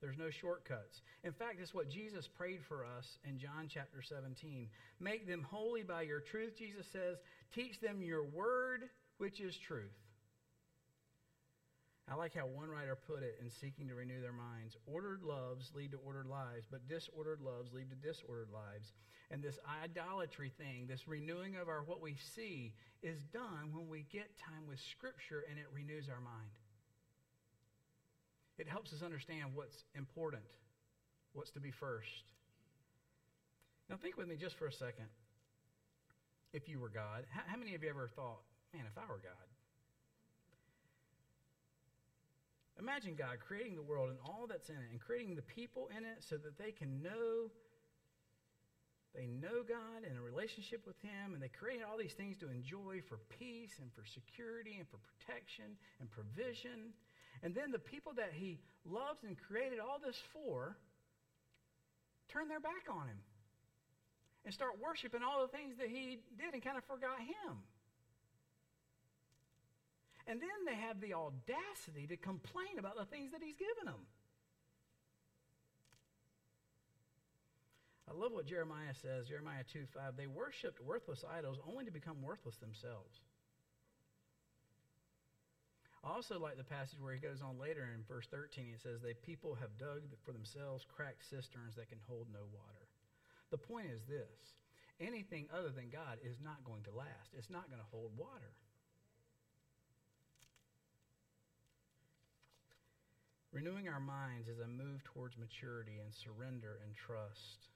There's 0.02 0.18
no 0.18 0.30
shortcuts. 0.42 1.02
In 1.24 1.34
fact, 1.34 1.60
it's 1.62 1.74
what 1.74 1.90
Jesus 1.90 2.28
prayed 2.38 2.62
for 2.68 2.86
us 2.86 3.06
in 3.28 3.38
John 3.38 3.68
chapter 3.72 4.02
17. 4.02 4.70
Make 5.00 5.28
them 5.28 5.46
holy 5.50 5.84
by 5.84 6.04
your 6.04 6.22
truth, 6.22 6.54
Jesus 6.58 6.86
says. 6.94 7.18
Teach 7.54 7.80
them 7.82 8.02
your 8.02 8.24
word, 8.24 8.84
which 9.18 9.42
is 9.42 9.54
truth. 9.68 9.92
I 12.12 12.16
like 12.16 12.34
how 12.34 12.48
one 12.48 12.70
writer 12.70 12.96
put 12.96 13.22
it 13.22 13.38
in 13.40 13.52
seeking 13.52 13.88
to 13.88 13.96
renew 13.96 14.20
their 14.20 14.34
minds. 14.34 14.76
Ordered 14.88 15.22
loves 15.22 15.72
lead 15.76 15.92
to 15.92 15.98
ordered 15.98 16.26
lives, 16.26 16.66
but 16.70 16.88
disordered 16.88 17.40
loves 17.40 17.72
lead 17.72 17.90
to 17.92 17.96
disordered 17.96 18.50
lives. 18.52 18.94
And 19.30 19.44
this 19.44 19.60
idolatry 19.84 20.52
thing, 20.58 20.88
this 20.88 21.08
renewing 21.08 21.56
of 21.56 21.70
our 21.70 21.84
what 21.84 22.02
we 22.02 22.16
see, 22.36 22.74
is 23.04 23.20
done 23.32 23.70
when 23.72 23.88
we 23.88 24.08
get 24.12 24.40
time 24.40 24.66
with 24.68 24.80
Scripture 24.80 25.44
and 25.48 25.60
it 25.60 25.68
renews 25.72 26.10
our 26.10 26.20
mind. 26.20 26.58
It 28.58 28.68
helps 28.68 28.92
us 28.92 29.04
understand 29.04 29.52
what's 29.54 29.86
important, 29.96 30.44
what's 31.34 31.52
to 31.52 31.60
be 31.60 31.72
first. 31.72 32.10
Now, 33.88 33.98
think 34.02 34.18
with 34.18 34.28
me 34.28 34.36
just 34.36 34.58
for 34.58 34.68
a 34.68 34.72
second. 34.72 35.06
If 36.54 36.68
you 36.68 36.80
were 36.80 36.90
God, 36.90 37.26
how, 37.30 37.58
many 37.58 37.76
of 37.76 37.84
you 37.84 37.90
ever 37.90 38.10
thought, 38.16 38.42
man, 38.74 38.84
if 38.90 38.98
I 38.98 39.06
were 39.08 39.22
God? 39.22 39.48
Imagine 42.80 43.16
God 43.16 43.38
creating 43.46 43.76
the 43.76 43.84
world 43.84 44.10
and 44.10 44.20
all 44.24 44.48
that's 44.48 44.70
in 44.70 44.76
it 44.76 44.90
and 44.92 45.00
creating 45.00 45.36
the 45.36 45.44
people 45.44 45.90
in 45.96 46.06
it 46.06 46.24
so 46.24 46.38
that 46.38 46.58
they 46.58 46.72
can 46.72 47.04
know 47.04 47.52
they 49.16 49.26
know 49.26 49.66
God 49.66 50.06
and 50.06 50.18
a 50.18 50.22
relationship 50.22 50.86
with 50.86 50.96
Him, 51.02 51.34
and 51.34 51.42
they 51.42 51.50
created 51.50 51.82
all 51.82 51.98
these 51.98 52.14
things 52.14 52.38
to 52.40 52.50
enjoy 52.50 53.02
for 53.10 53.18
peace 53.40 53.74
and 53.82 53.90
for 53.94 54.06
security 54.06 54.78
and 54.78 54.88
for 54.88 55.02
protection 55.02 55.66
and 56.00 56.10
provision. 56.12 56.94
And 57.42 57.56
then 57.56 57.72
the 57.72 57.80
people 57.80 58.14
that 58.18 58.34
he 58.34 58.60
loves 58.86 59.24
and 59.24 59.38
created 59.38 59.80
all 59.80 59.98
this 59.98 60.18
for 60.34 60.78
turn 62.28 62.48
their 62.48 62.60
back 62.60 62.86
on 62.90 63.08
him 63.08 63.20
and 64.46 64.54
start 64.54 64.78
worshiping 64.82 65.22
all 65.24 65.42
the 65.42 65.52
things 65.52 65.78
that 65.80 65.88
he 65.88 66.20
did 66.38 66.54
and 66.54 66.62
kind 66.64 66.78
of 66.78 66.84
forgot 66.84 67.20
him. 67.20 67.58
And 70.30 70.40
then 70.40 70.62
they 70.64 70.76
have 70.76 71.02
the 71.02 71.16
audacity 71.16 72.06
to 72.06 72.16
complain 72.16 72.78
about 72.78 72.96
the 72.96 73.06
things 73.06 73.32
that 73.32 73.42
he's 73.42 73.58
given 73.58 73.86
them. 73.86 74.06
I 78.06 78.14
love 78.14 78.32
what 78.32 78.46
Jeremiah 78.46 78.94
says, 78.94 79.28
Jeremiah 79.28 79.66
2 79.74 79.90
5. 79.92 80.14
They 80.16 80.28
worshiped 80.28 80.86
worthless 80.86 81.26
idols 81.26 81.58
only 81.68 81.84
to 81.86 81.92
become 81.92 82.22
worthless 82.22 82.58
themselves. 82.58 83.22
I 86.04 86.14
also 86.14 86.40
like 86.40 86.58
the 86.58 86.64
passage 86.64 87.02
where 87.02 87.14
he 87.14 87.20
goes 87.20 87.42
on 87.42 87.58
later 87.58 87.90
in 87.94 88.06
verse 88.08 88.28
13. 88.30 88.74
It 88.74 88.82
says, 88.82 89.02
"They 89.02 89.16
people 89.16 89.56
have 89.56 89.78
dug 89.78 90.04
for 90.24 90.32
themselves 90.32 90.86
cracked 90.86 91.26
cisterns 91.26 91.76
that 91.76 91.90
can 91.90 92.00
hold 92.08 92.32
no 92.32 92.46
water." 92.54 92.88
The 93.50 93.58
point 93.58 93.88
is 93.90 94.06
this 94.06 94.56
anything 95.00 95.50
other 95.52 95.70
than 95.70 95.90
God 95.90 96.20
is 96.24 96.40
not 96.40 96.64
going 96.64 96.84
to 96.84 96.92
last, 96.92 97.34
it's 97.34 97.50
not 97.50 97.70
going 97.70 97.82
to 97.82 97.90
hold 97.90 98.16
water. 98.16 98.54
Renewing 103.52 103.88
our 103.88 104.00
minds 104.00 104.48
is 104.48 104.60
a 104.60 104.68
move 104.68 105.04
towards 105.04 105.38
maturity 105.38 105.98
and 106.04 106.14
surrender 106.14 106.80
and 106.86 106.94
trust. 106.94 107.70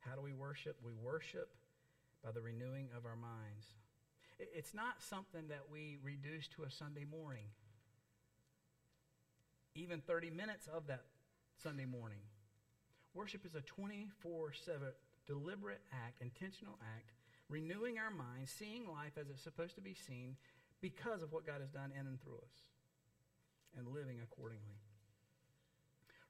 How 0.00 0.14
do 0.14 0.22
we 0.22 0.32
worship? 0.32 0.76
We 0.84 0.92
worship 0.94 1.52
by 2.24 2.32
the 2.32 2.40
renewing 2.40 2.88
of 2.96 3.04
our 3.04 3.16
minds. 3.16 3.66
It's 4.38 4.72
not 4.72 5.02
something 5.02 5.48
that 5.48 5.64
we 5.70 5.98
reduce 6.02 6.48
to 6.48 6.64
a 6.64 6.70
Sunday 6.70 7.04
morning. 7.04 7.44
Even 9.74 10.00
30 10.00 10.30
minutes 10.30 10.66
of 10.74 10.86
that 10.86 11.04
Sunday 11.62 11.84
morning. 11.84 12.24
Worship 13.14 13.44
is 13.44 13.54
a 13.54 13.60
24 13.60 14.52
7 14.52 14.80
deliberate 15.26 15.80
act, 15.92 16.22
intentional 16.22 16.78
act, 16.96 17.12
renewing 17.48 17.98
our 17.98 18.10
minds, 18.10 18.50
seeing 18.50 18.86
life 18.86 19.12
as 19.20 19.28
it's 19.28 19.42
supposed 19.42 19.74
to 19.74 19.80
be 19.80 19.94
seen 19.94 20.36
because 20.80 21.22
of 21.22 21.32
what 21.32 21.46
God 21.46 21.60
has 21.60 21.70
done 21.70 21.92
in 21.98 22.06
and 22.06 22.20
through 22.20 22.36
us, 22.36 22.56
and 23.76 23.88
living 23.88 24.18
accordingly. 24.22 24.85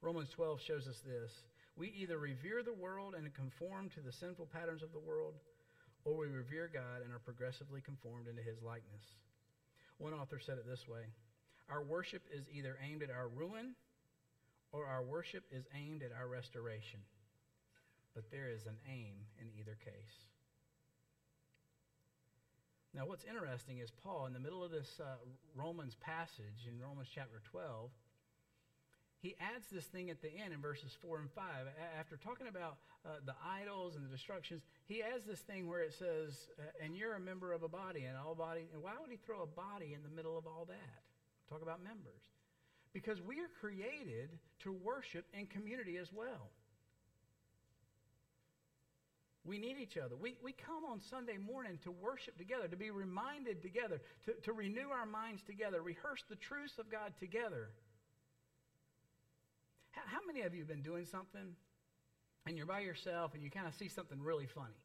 Romans 0.06 0.30
12 0.36 0.60
shows 0.62 0.86
us 0.86 1.02
this. 1.02 1.32
We 1.74 1.90
either 1.98 2.16
revere 2.16 2.62
the 2.62 2.72
world 2.72 3.16
and 3.18 3.26
conform 3.34 3.90
to 3.90 4.00
the 4.00 4.12
sinful 4.12 4.46
patterns 4.54 4.84
of 4.84 4.92
the 4.92 5.02
world, 5.02 5.34
or 6.04 6.16
we 6.16 6.28
revere 6.28 6.70
God 6.72 7.02
and 7.02 7.12
are 7.12 7.18
progressively 7.18 7.80
conformed 7.80 8.28
into 8.28 8.40
his 8.40 8.62
likeness. 8.62 9.02
One 9.98 10.14
author 10.14 10.38
said 10.38 10.58
it 10.58 10.64
this 10.70 10.86
way 10.86 11.10
Our 11.68 11.82
worship 11.82 12.22
is 12.30 12.46
either 12.54 12.78
aimed 12.86 13.02
at 13.02 13.10
our 13.10 13.26
ruin 13.26 13.74
or 14.70 14.86
our 14.86 15.02
worship 15.02 15.42
is 15.50 15.64
aimed 15.74 16.04
at 16.04 16.12
our 16.14 16.28
restoration. 16.28 17.00
But 18.14 18.30
there 18.30 18.48
is 18.48 18.64
an 18.66 18.78
aim 18.86 19.26
in 19.40 19.50
either 19.58 19.76
case. 19.84 20.14
Now, 22.94 23.06
what's 23.06 23.24
interesting 23.24 23.80
is 23.80 23.90
Paul, 24.04 24.26
in 24.26 24.32
the 24.32 24.40
middle 24.40 24.62
of 24.62 24.70
this 24.70 24.88
uh, 25.02 25.18
Romans 25.56 25.96
passage, 26.00 26.62
in 26.70 26.78
Romans 26.80 27.08
chapter 27.12 27.42
12, 27.50 27.90
he 29.20 29.34
adds 29.40 29.66
this 29.72 29.84
thing 29.84 30.10
at 30.10 30.20
the 30.20 30.28
end 30.28 30.52
in 30.52 30.60
verses 30.60 30.96
4 31.00 31.20
and 31.20 31.30
5. 31.30 31.44
After 31.98 32.16
talking 32.16 32.48
about 32.48 32.76
uh, 33.04 33.16
the 33.24 33.34
idols 33.44 33.96
and 33.96 34.04
the 34.04 34.10
destructions, 34.10 34.62
he 34.86 35.02
adds 35.02 35.24
this 35.24 35.40
thing 35.40 35.68
where 35.68 35.80
it 35.80 35.94
says, 35.94 36.48
uh, 36.58 36.84
and 36.84 36.96
you're 36.96 37.14
a 37.14 37.20
member 37.20 37.52
of 37.52 37.62
a 37.62 37.68
body, 37.68 38.04
and 38.04 38.16
all 38.16 38.34
body. 38.34 38.68
And 38.72 38.82
why 38.82 38.92
would 39.00 39.10
he 39.10 39.16
throw 39.16 39.42
a 39.42 39.46
body 39.46 39.94
in 39.94 40.02
the 40.02 40.14
middle 40.14 40.36
of 40.36 40.46
all 40.46 40.66
that? 40.68 41.02
Talk 41.48 41.62
about 41.62 41.82
members. 41.82 42.22
Because 42.92 43.20
we 43.22 43.40
are 43.40 43.50
created 43.60 44.30
to 44.60 44.72
worship 44.72 45.26
in 45.32 45.46
community 45.46 45.96
as 45.96 46.12
well. 46.12 46.50
We 49.44 49.58
need 49.58 49.76
each 49.80 49.96
other. 49.96 50.16
We, 50.16 50.36
we 50.42 50.52
come 50.52 50.84
on 50.90 51.00
Sunday 51.00 51.38
morning 51.38 51.78
to 51.84 51.90
worship 51.92 52.36
together, 52.36 52.66
to 52.66 52.76
be 52.76 52.90
reminded 52.90 53.62
together, 53.62 54.00
to, 54.24 54.32
to 54.42 54.52
renew 54.52 54.88
our 54.88 55.06
minds 55.06 55.42
together, 55.42 55.80
rehearse 55.82 56.24
the 56.28 56.36
truths 56.36 56.78
of 56.78 56.90
God 56.90 57.12
together. 57.20 57.70
How, 60.04 60.20
many 60.26 60.42
of 60.42 60.52
you 60.52 60.60
have 60.60 60.68
been 60.68 60.82
doing 60.82 61.06
something 61.06 61.56
and 62.46 62.56
you're 62.56 62.66
by 62.66 62.80
yourself 62.80 63.32
and 63.34 63.42
you 63.42 63.50
kind 63.50 63.66
of 63.66 63.74
see 63.74 63.88
something 63.88 64.20
really 64.20 64.46
funny, 64.46 64.76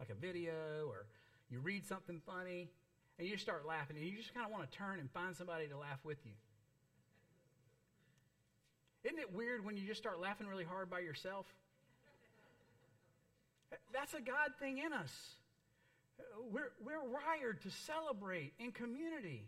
like 0.00 0.08
a 0.10 0.14
video 0.14 0.88
or 0.88 1.06
you 1.50 1.60
read 1.60 1.86
something 1.86 2.20
funny 2.26 2.70
and 3.18 3.28
you 3.28 3.36
start 3.36 3.66
laughing 3.66 3.96
and 3.96 4.06
you 4.06 4.16
just 4.16 4.32
kind 4.32 4.46
of 4.46 4.50
want 4.50 4.70
to 4.70 4.76
turn 4.76 5.00
and 5.00 5.10
find 5.10 5.36
somebody 5.36 5.68
to 5.68 5.76
laugh 5.76 5.98
with 6.04 6.18
you? 6.24 6.32
Isn't 9.04 9.18
it 9.18 9.34
weird 9.34 9.64
when 9.64 9.76
you 9.76 9.86
just 9.86 10.00
start 10.00 10.18
laughing 10.18 10.46
really 10.46 10.64
hard 10.64 10.88
by 10.88 11.00
yourself? 11.00 11.46
That's 13.92 14.14
a 14.14 14.20
God 14.20 14.54
thing 14.58 14.78
in 14.78 14.92
us. 14.92 15.12
We're, 16.50 16.72
we're 16.82 17.04
wired 17.04 17.60
to 17.62 17.70
celebrate 17.70 18.54
in 18.58 18.72
community, 18.72 19.46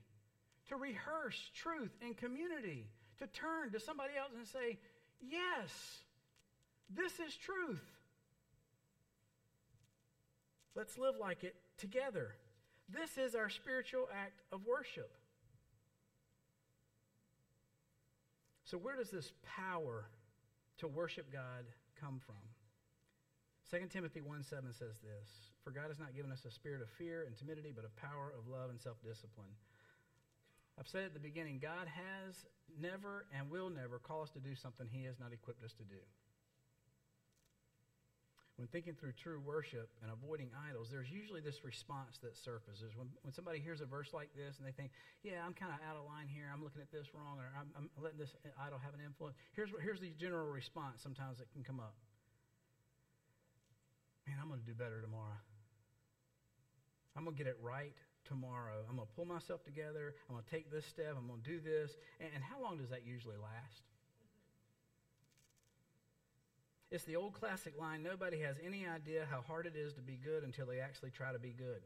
to 0.68 0.76
rehearse 0.76 1.38
truth 1.54 1.92
in 2.02 2.14
community, 2.14 2.88
to 3.18 3.26
turn 3.28 3.70
to 3.72 3.80
somebody 3.80 4.12
else 4.18 4.32
and 4.36 4.46
say, 4.46 4.78
Yes, 5.20 5.70
this 6.90 7.12
is 7.20 7.34
truth. 7.36 7.82
Let's 10.74 10.98
live 10.98 11.14
like 11.18 11.42
it 11.42 11.56
together. 11.78 12.34
This 12.88 13.18
is 13.18 13.34
our 13.34 13.48
spiritual 13.48 14.08
act 14.14 14.42
of 14.52 14.66
worship. 14.66 15.10
So, 18.64 18.76
where 18.76 18.96
does 18.96 19.10
this 19.10 19.32
power 19.42 20.06
to 20.78 20.88
worship 20.88 21.32
God 21.32 21.64
come 22.00 22.20
from? 22.24 22.36
2 23.70 23.86
Timothy 23.86 24.20
1 24.20 24.42
7 24.42 24.72
says 24.72 24.98
this 25.02 25.50
For 25.64 25.70
God 25.70 25.88
has 25.88 25.98
not 25.98 26.14
given 26.14 26.30
us 26.30 26.44
a 26.44 26.50
spirit 26.50 26.82
of 26.82 26.88
fear 26.90 27.24
and 27.26 27.36
timidity, 27.36 27.72
but 27.74 27.84
of 27.84 27.94
power, 27.96 28.32
of 28.36 28.46
love, 28.46 28.70
and 28.70 28.80
self 28.80 28.96
discipline. 29.02 29.50
I've 30.78 30.88
said 30.88 31.04
at 31.04 31.14
the 31.14 31.20
beginning, 31.20 31.58
God 31.60 31.88
has 31.88 32.44
never 32.78 33.26
and 33.32 33.50
will 33.50 33.70
never 33.70 33.98
call 33.98 34.22
us 34.22 34.30
to 34.30 34.40
do 34.40 34.54
something 34.54 34.86
He 34.90 35.04
has 35.04 35.18
not 35.18 35.32
equipped 35.32 35.64
us 35.64 35.72
to 35.74 35.84
do. 35.84 36.00
When 38.56 38.68
thinking 38.68 38.96
through 38.96 39.12
true 39.20 39.40
worship 39.40 39.92
and 40.00 40.08
avoiding 40.08 40.48
idols, 40.68 40.88
there's 40.90 41.10
usually 41.10 41.44
this 41.44 41.60
response 41.62 42.16
that 42.24 42.36
surfaces. 42.36 42.96
When, 42.96 43.08
when 43.20 43.32
somebody 43.32 43.60
hears 43.60 43.82
a 43.82 43.86
verse 43.86 44.16
like 44.16 44.32
this 44.32 44.56
and 44.56 44.64
they 44.64 44.72
think, 44.72 44.92
yeah, 45.22 45.44
I'm 45.44 45.52
kind 45.52 45.76
of 45.76 45.80
out 45.84 46.00
of 46.00 46.08
line 46.08 46.24
here, 46.24 46.48
I'm 46.48 46.64
looking 46.64 46.80
at 46.80 46.88
this 46.88 47.12
wrong, 47.12 47.36
or 47.36 47.52
I'm, 47.52 47.68
I'm 47.76 47.90
letting 48.00 48.16
this 48.16 48.32
idol 48.56 48.80
have 48.80 48.96
an 48.96 49.04
influence, 49.04 49.36
here's, 49.52 49.68
here's 49.84 50.00
the 50.00 50.12
general 50.16 50.48
response 50.48 51.04
sometimes 51.04 51.36
that 51.36 51.52
can 51.52 51.64
come 51.64 51.80
up 51.80 51.92
man, 54.26 54.36
I'm 54.42 54.48
going 54.48 54.60
to 54.60 54.66
do 54.66 54.74
better 54.74 55.00
tomorrow. 55.00 55.38
I'm 57.16 57.24
going 57.24 57.36
to 57.36 57.42
get 57.42 57.48
it 57.48 57.56
right 57.62 57.94
tomorrow. 58.28 58.84
I'm 58.88 58.96
going 58.96 59.06
to 59.08 59.14
pull 59.14 59.24
myself 59.24 59.64
together. 59.64 60.14
I'm 60.28 60.34
going 60.36 60.44
to 60.44 60.50
take 60.50 60.70
this 60.70 60.86
step. 60.86 61.14
I'm 61.16 61.26
going 61.26 61.40
to 61.40 61.48
do 61.48 61.60
this. 61.60 61.96
And, 62.20 62.30
and 62.34 62.44
how 62.44 62.62
long 62.62 62.78
does 62.78 62.90
that 62.90 63.06
usually 63.06 63.36
last? 63.36 63.82
It's 66.90 67.04
the 67.04 67.16
old 67.16 67.34
classic 67.34 67.74
line 67.78 68.02
nobody 68.02 68.40
has 68.40 68.56
any 68.64 68.86
idea 68.86 69.26
how 69.28 69.42
hard 69.42 69.66
it 69.66 69.74
is 69.76 69.92
to 69.94 70.00
be 70.00 70.18
good 70.22 70.44
until 70.44 70.66
they 70.66 70.78
actually 70.78 71.10
try 71.10 71.32
to 71.32 71.38
be 71.38 71.50
good. 71.50 71.82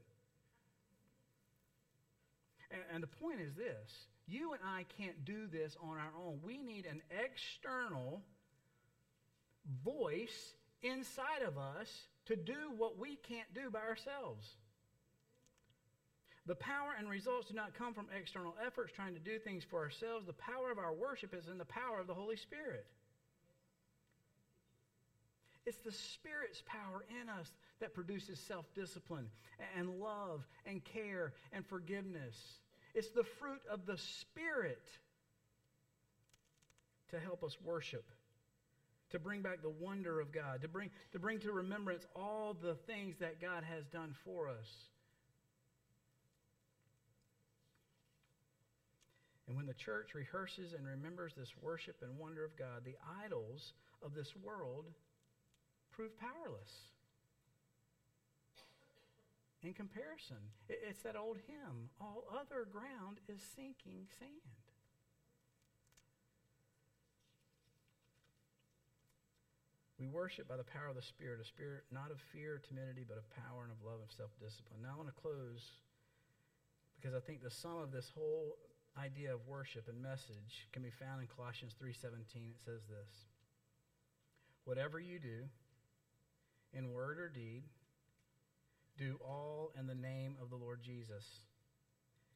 And, 2.70 2.82
and 2.92 3.02
the 3.02 3.08
point 3.08 3.40
is 3.40 3.54
this 3.54 4.06
you 4.26 4.52
and 4.52 4.60
I 4.64 4.84
can't 4.96 5.24
do 5.24 5.46
this 5.46 5.76
on 5.82 5.96
our 5.96 6.12
own. 6.24 6.40
We 6.44 6.62
need 6.62 6.86
an 6.86 7.02
external 7.10 8.22
voice 9.84 10.54
inside 10.82 11.42
of 11.46 11.58
us 11.58 11.88
to 12.26 12.36
do 12.36 12.70
what 12.76 12.98
we 12.98 13.16
can't 13.16 13.52
do 13.54 13.70
by 13.70 13.80
ourselves. 13.80 14.46
The 16.46 16.54
power 16.54 16.94
and 16.98 17.08
results 17.08 17.48
do 17.48 17.54
not 17.54 17.74
come 17.74 17.94
from 17.94 18.06
external 18.18 18.54
efforts 18.64 18.92
trying 18.92 19.14
to 19.14 19.20
do 19.20 19.38
things 19.38 19.62
for 19.62 19.78
ourselves. 19.80 20.26
The 20.26 20.32
power 20.32 20.70
of 20.70 20.78
our 20.78 20.92
worship 20.92 21.34
is 21.34 21.48
in 21.48 21.58
the 21.58 21.64
power 21.64 22.00
of 22.00 22.06
the 22.06 22.14
Holy 22.14 22.36
Spirit. 22.36 22.86
It's 25.66 25.78
the 25.78 25.92
Spirit's 25.92 26.62
power 26.66 27.04
in 27.22 27.28
us 27.28 27.52
that 27.80 27.94
produces 27.94 28.40
self 28.40 28.66
discipline 28.74 29.28
and 29.76 30.00
love 30.00 30.46
and 30.66 30.82
care 30.84 31.34
and 31.52 31.64
forgiveness. 31.66 32.36
It's 32.94 33.10
the 33.10 33.24
fruit 33.24 33.60
of 33.70 33.86
the 33.86 33.98
Spirit 33.98 34.88
to 37.10 37.20
help 37.20 37.44
us 37.44 37.56
worship 37.62 38.04
to 39.10 39.18
bring 39.18 39.42
back 39.42 39.60
the 39.62 39.70
wonder 39.70 40.20
of 40.20 40.32
God, 40.32 40.62
to 40.62 40.68
bring, 40.68 40.90
to 41.12 41.18
bring 41.18 41.40
to 41.40 41.52
remembrance 41.52 42.06
all 42.14 42.54
the 42.54 42.74
things 42.86 43.16
that 43.18 43.40
God 43.40 43.64
has 43.64 43.84
done 43.86 44.14
for 44.24 44.48
us. 44.48 44.89
And 49.50 49.56
when 49.56 49.66
the 49.66 49.74
church 49.74 50.14
rehearses 50.14 50.74
and 50.74 50.86
remembers 50.86 51.34
this 51.34 51.50
worship 51.60 51.96
and 52.02 52.16
wonder 52.16 52.44
of 52.44 52.54
God, 52.56 52.84
the 52.84 52.94
idols 53.24 53.72
of 54.00 54.14
this 54.14 54.36
world 54.36 54.84
prove 55.90 56.16
powerless. 56.20 56.70
In 59.64 59.74
comparison, 59.74 60.38
it's 60.68 61.02
that 61.02 61.16
old 61.16 61.38
hymn 61.48 61.90
all 62.00 62.22
other 62.30 62.64
ground 62.70 63.18
is 63.28 63.42
sinking 63.56 64.06
sand. 64.20 64.54
We 69.98 70.06
worship 70.06 70.46
by 70.46 70.58
the 70.58 70.62
power 70.62 70.86
of 70.86 70.94
the 70.94 71.02
Spirit, 71.02 71.40
a 71.40 71.44
spirit 71.44 71.82
not 71.90 72.12
of 72.12 72.20
fear, 72.32 72.54
or 72.54 72.58
timidity, 72.58 73.04
but 73.06 73.18
of 73.18 73.28
power 73.34 73.64
and 73.64 73.72
of 73.72 73.82
love 73.84 73.98
and 74.00 74.10
self 74.16 74.30
discipline. 74.38 74.78
Now 74.80 74.94
I 74.94 74.96
want 74.96 75.08
to 75.08 75.20
close 75.20 75.82
because 76.94 77.16
I 77.16 77.20
think 77.20 77.42
the 77.42 77.50
sum 77.50 77.78
of 77.78 77.90
this 77.90 78.12
whole 78.14 78.54
idea 78.98 79.32
of 79.34 79.46
worship 79.46 79.88
and 79.88 80.02
message 80.02 80.68
can 80.72 80.82
be 80.82 80.90
found 80.90 81.22
in 81.22 81.28
Colossians 81.28 81.74
3:17. 81.74 82.50
It 82.50 82.60
says 82.60 82.86
this: 82.86 83.26
Whatever 84.64 84.98
you 85.00 85.18
do, 85.18 85.48
in 86.72 86.92
word 86.92 87.18
or 87.18 87.28
deed, 87.28 87.64
do 88.96 89.18
all 89.24 89.72
in 89.78 89.86
the 89.86 89.94
name 89.94 90.36
of 90.40 90.50
the 90.50 90.56
Lord 90.56 90.82
Jesus 90.82 91.24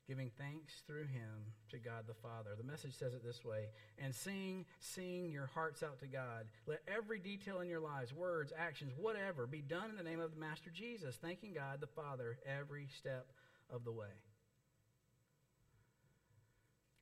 giving 0.07 0.31
thanks 0.38 0.83
through 0.87 1.07
him 1.07 1.53
to 1.71 1.79
God 1.79 2.05
the 2.07 2.14
Father. 2.14 2.51
The 2.57 2.64
message 2.64 2.95
says 2.95 3.14
it 3.14 3.25
this 3.25 3.45
way 3.45 3.67
and 3.99 4.14
sing, 4.14 4.67
sing 4.81 5.31
your 5.31 5.47
hearts 5.47 5.83
out 5.83 5.99
to 6.01 6.07
God. 6.07 6.47
Let 6.67 6.83
every 6.87 7.19
detail 7.19 7.61
in 7.61 7.69
your 7.69 7.81
lives, 7.81 8.12
words, 8.12 8.53
actions, 8.57 8.93
whatever, 8.99 9.47
be 9.47 9.62
done 9.62 9.90
in 9.90 9.97
the 9.97 10.03
name 10.03 10.21
of 10.21 10.35
the 10.35 10.40
Master 10.40 10.71
Jesus, 10.71 11.17
thanking 11.17 11.55
God 11.55 11.81
the 11.81 11.87
Father 11.87 12.37
every 12.47 12.88
step 12.99 13.27
of 13.71 13.85
the 13.85 13.93
way. 13.93 14.12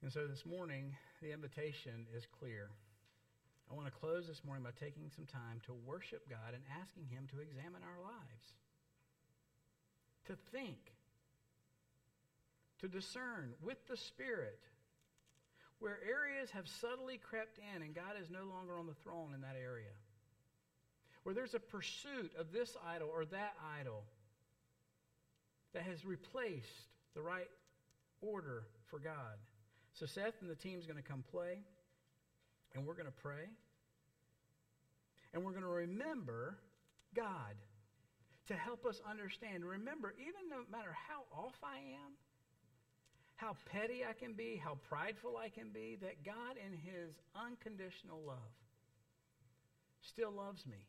And 0.03 0.13
so 0.13 0.27
this 0.27 0.45
morning, 0.45 0.97
the 1.23 1.33
invitation 1.33 2.07
is 2.17 2.27
clear. 2.27 2.71
I 3.71 3.75
want 3.75 3.87
to 3.87 3.93
close 3.93 4.27
this 4.27 4.43
morning 4.45 4.65
by 4.65 4.75
taking 4.75 5.09
some 5.15 5.27
time 5.27 5.63
to 5.67 5.73
worship 5.87 6.29
God 6.29 6.55
and 6.55 6.63
asking 6.83 7.07
Him 7.07 7.29
to 7.31 7.41
examine 7.41 7.83
our 7.87 8.03
lives, 8.03 8.47
to 10.27 10.35
think 10.51 10.93
to 12.81 12.89
discern 12.89 13.55
with 13.63 13.79
the 13.87 13.97
Spirit 13.97 14.59
where 15.79 15.99
areas 16.05 16.51
have 16.51 16.67
subtly 16.67 17.17
crept 17.17 17.59
in 17.75 17.83
and 17.83 17.95
God 17.95 18.15
is 18.21 18.29
no 18.29 18.43
longer 18.45 18.77
on 18.77 18.87
the 18.87 18.95
throne 19.05 19.33
in 19.35 19.41
that 19.43 19.57
area. 19.61 19.95
Where 21.23 21.35
there's 21.35 21.55
a 21.55 21.61
pursuit 21.61 22.33
of 22.37 22.53
this 22.53 22.77
idol 22.85 23.09
or 23.15 23.25
that 23.27 23.55
idol 23.81 24.03
that 25.73 25.85
has 25.85 26.05
replaced 26.05 26.91
the 27.15 27.23
right 27.23 27.49
order 28.21 28.65
for 28.91 28.99
God. 28.99 29.39
So 29.95 30.07
Seth 30.07 30.41
and 30.41 30.51
the 30.51 30.57
team's 30.57 30.87
going 30.87 30.97
to 30.97 31.09
come 31.09 31.23
play, 31.31 31.61
and 32.75 32.87
we're 32.87 32.95
going 32.95 33.07
to 33.07 33.23
pray, 33.23 33.49
and 35.35 35.45
we're 35.45 35.53
going 35.53 35.63
to 35.63 35.69
remember 35.69 36.57
God 37.15 37.55
to 38.49 38.55
help 38.55 38.87
us 38.87 39.01
understand. 39.09 39.65
Remember, 39.65 40.15
even 40.19 40.49
no 40.49 40.63
matter 40.71 40.95
how 41.09 41.25
off 41.39 41.55
I 41.63 41.77
am, 41.77 42.13
how 43.37 43.57
petty 43.71 44.03
I 44.09 44.13
can 44.13 44.35
be, 44.35 44.61
how 44.63 44.79
prideful 44.89 45.37
I 45.37 45.49
can 45.49 45.71
be, 45.71 45.99
that 46.01 46.25
God, 46.25 46.57
in 46.65 46.73
His 46.73 47.15
unconditional 47.35 48.21
love, 48.27 48.39
still 50.01 50.33
loves 50.33 50.67
me. 50.67 50.87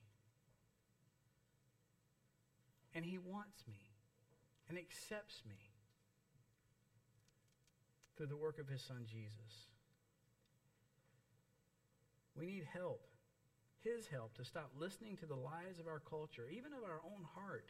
And 2.95 3.03
He 3.03 3.17
wants 3.17 3.63
me 3.67 3.79
and 4.69 4.77
accepts 4.77 5.41
me 5.47 5.72
through 8.17 8.27
the 8.27 8.37
work 8.37 8.59
of 8.59 8.67
His 8.67 8.81
Son, 8.81 9.05
Jesus. 9.05 9.67
We 12.35 12.45
need 12.45 12.65
help, 12.73 13.05
His 13.83 14.07
help, 14.07 14.35
to 14.37 14.45
stop 14.45 14.71
listening 14.77 15.17
to 15.17 15.25
the 15.25 15.35
lies 15.35 15.79
of 15.79 15.87
our 15.87 15.99
culture, 15.99 16.47
even 16.51 16.73
of 16.73 16.83
our 16.83 17.01
own 17.05 17.25
heart. 17.35 17.69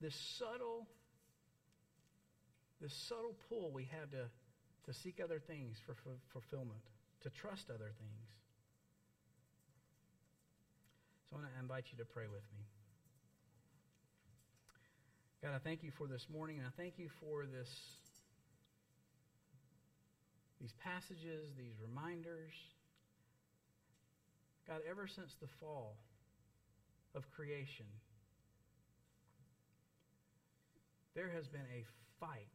This 0.00 0.14
subtle 0.14 0.88
this 2.82 2.92
subtle 2.92 3.36
pull 3.48 3.70
we 3.70 3.84
have 3.84 4.10
to, 4.10 4.26
to 4.86 4.92
seek 4.92 5.20
other 5.22 5.38
things 5.38 5.78
for, 5.86 5.94
fulfillment, 6.32 6.82
to 7.22 7.30
trust 7.30 7.70
other 7.70 7.92
things. 7.96 8.26
So 11.30 11.36
I 11.36 11.40
want 11.40 11.54
to 11.54 11.60
invite 11.62 11.84
you 11.92 11.98
to 11.98 12.04
pray 12.04 12.26
with 12.26 12.42
me. 12.58 12.66
God, 15.40 15.54
I 15.54 15.58
thank 15.58 15.84
you 15.84 15.92
for 15.92 16.08
this 16.08 16.26
morning, 16.28 16.58
and 16.58 16.66
I 16.66 16.70
thank 16.76 16.98
you 16.98 17.08
for 17.20 17.46
this, 17.46 17.70
these 20.62 20.72
passages, 20.78 21.50
these 21.58 21.74
reminders. 21.82 22.54
God, 24.68 24.80
ever 24.88 25.08
since 25.08 25.34
the 25.40 25.48
fall 25.58 25.96
of 27.16 27.28
creation, 27.32 27.86
there 31.16 31.28
has 31.34 31.48
been 31.48 31.66
a 31.74 31.84
fight. 32.20 32.46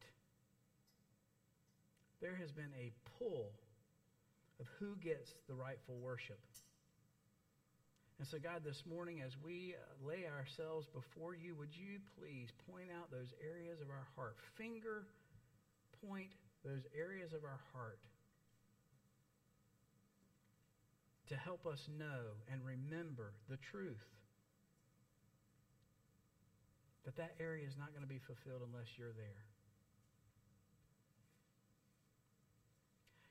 There 2.22 2.36
has 2.36 2.52
been 2.54 2.72
a 2.80 2.94
pull 3.20 3.52
of 4.62 4.66
who 4.80 4.96
gets 5.04 5.34
the 5.50 5.54
rightful 5.54 5.96
worship. 6.02 6.40
And 8.20 8.28
so, 8.28 8.40
God, 8.40 8.64
this 8.66 8.82
morning, 8.90 9.22
as 9.22 9.36
we 9.44 9.76
uh, 9.76 10.08
lay 10.08 10.26
ourselves 10.26 10.88
before 10.88 11.36
you, 11.36 11.54
would 11.54 11.76
you 11.76 12.00
please 12.18 12.50
point 12.72 12.88
out 12.98 13.12
those 13.12 13.30
areas 13.46 13.80
of 13.82 13.90
our 13.90 14.08
heart? 14.16 14.38
Finger 14.58 15.04
point 16.02 16.32
those 16.64 16.84
areas 16.98 17.34
of 17.34 17.44
our 17.44 17.60
heart 17.74 18.00
to 21.30 21.36
help 21.36 21.66
us 21.66 21.80
know 21.98 22.36
and 22.52 22.62
remember 22.64 23.34
the 23.50 23.58
truth 23.72 24.06
that 27.06 27.16
that 27.16 27.36
area 27.40 27.66
is 27.66 27.76
not 27.80 27.92
going 27.92 28.04
to 28.04 28.08
be 28.08 28.20
fulfilled 28.20 28.62
unless 28.68 28.88
you're 28.98 29.16
there. 29.16 29.44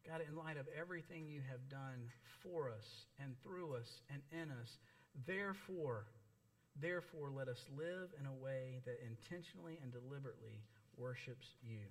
God, 0.09 0.23
in 0.27 0.37
light 0.37 0.57
of 0.57 0.67
everything 0.79 1.27
you 1.27 1.43
have 1.51 1.61
done 1.69 2.09
for 2.43 2.71
us 2.71 2.87
and 3.21 3.35
through 3.43 3.75
us 3.75 4.01
and 4.09 4.23
in 4.31 4.49
us, 4.49 4.71
therefore, 5.27 6.07
therefore 6.81 7.29
let 7.29 7.49
us 7.49 7.61
live 7.77 8.09
in 8.21 8.25
a 8.27 8.33
way 8.33 8.81
that 8.87 8.97
intentionally 9.05 9.79
and 9.83 9.93
deliberately 9.93 10.63
worships 10.97 11.47
you. 11.61 11.85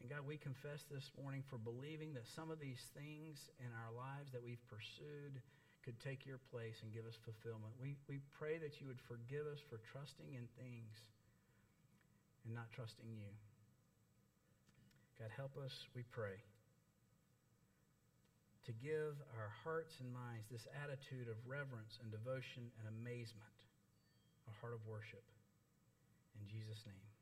And 0.00 0.12
God, 0.12 0.28
we 0.28 0.36
confess 0.36 0.84
this 0.92 1.08
morning 1.16 1.42
for 1.48 1.56
believing 1.56 2.12
that 2.14 2.28
some 2.36 2.52
of 2.52 2.60
these 2.60 2.80
things 2.92 3.40
in 3.58 3.70
our 3.72 3.92
lives 3.96 4.30
that 4.32 4.44
we've 4.44 4.62
pursued 4.68 5.40
could 5.86 5.96
take 6.02 6.26
your 6.26 6.42
place 6.50 6.76
and 6.82 6.92
give 6.92 7.06
us 7.06 7.16
fulfillment. 7.22 7.72
We, 7.78 7.96
we 8.10 8.18
pray 8.36 8.58
that 8.58 8.82
you 8.82 8.90
would 8.90 9.00
forgive 9.06 9.46
us 9.46 9.62
for 9.70 9.78
trusting 9.94 10.34
in 10.34 10.44
things 10.58 10.94
and 12.44 12.52
not 12.52 12.68
trusting 12.74 13.06
you. 13.06 13.30
God, 15.16 15.32
help 15.32 15.56
us, 15.56 15.72
we 15.96 16.04
pray, 16.12 16.36
to 18.68 18.72
give 18.82 19.14
our 19.38 19.50
hearts 19.62 19.94
and 20.02 20.10
minds 20.12 20.44
this 20.50 20.66
attitude 20.82 21.30
of 21.30 21.38
reverence 21.46 21.96
and 22.02 22.10
devotion 22.10 22.68
and 22.82 22.90
amazement, 23.00 23.54
a 24.50 24.52
heart 24.60 24.74
of 24.74 24.82
worship. 24.84 25.22
In 26.36 26.44
Jesus' 26.50 26.82
name. 26.84 27.15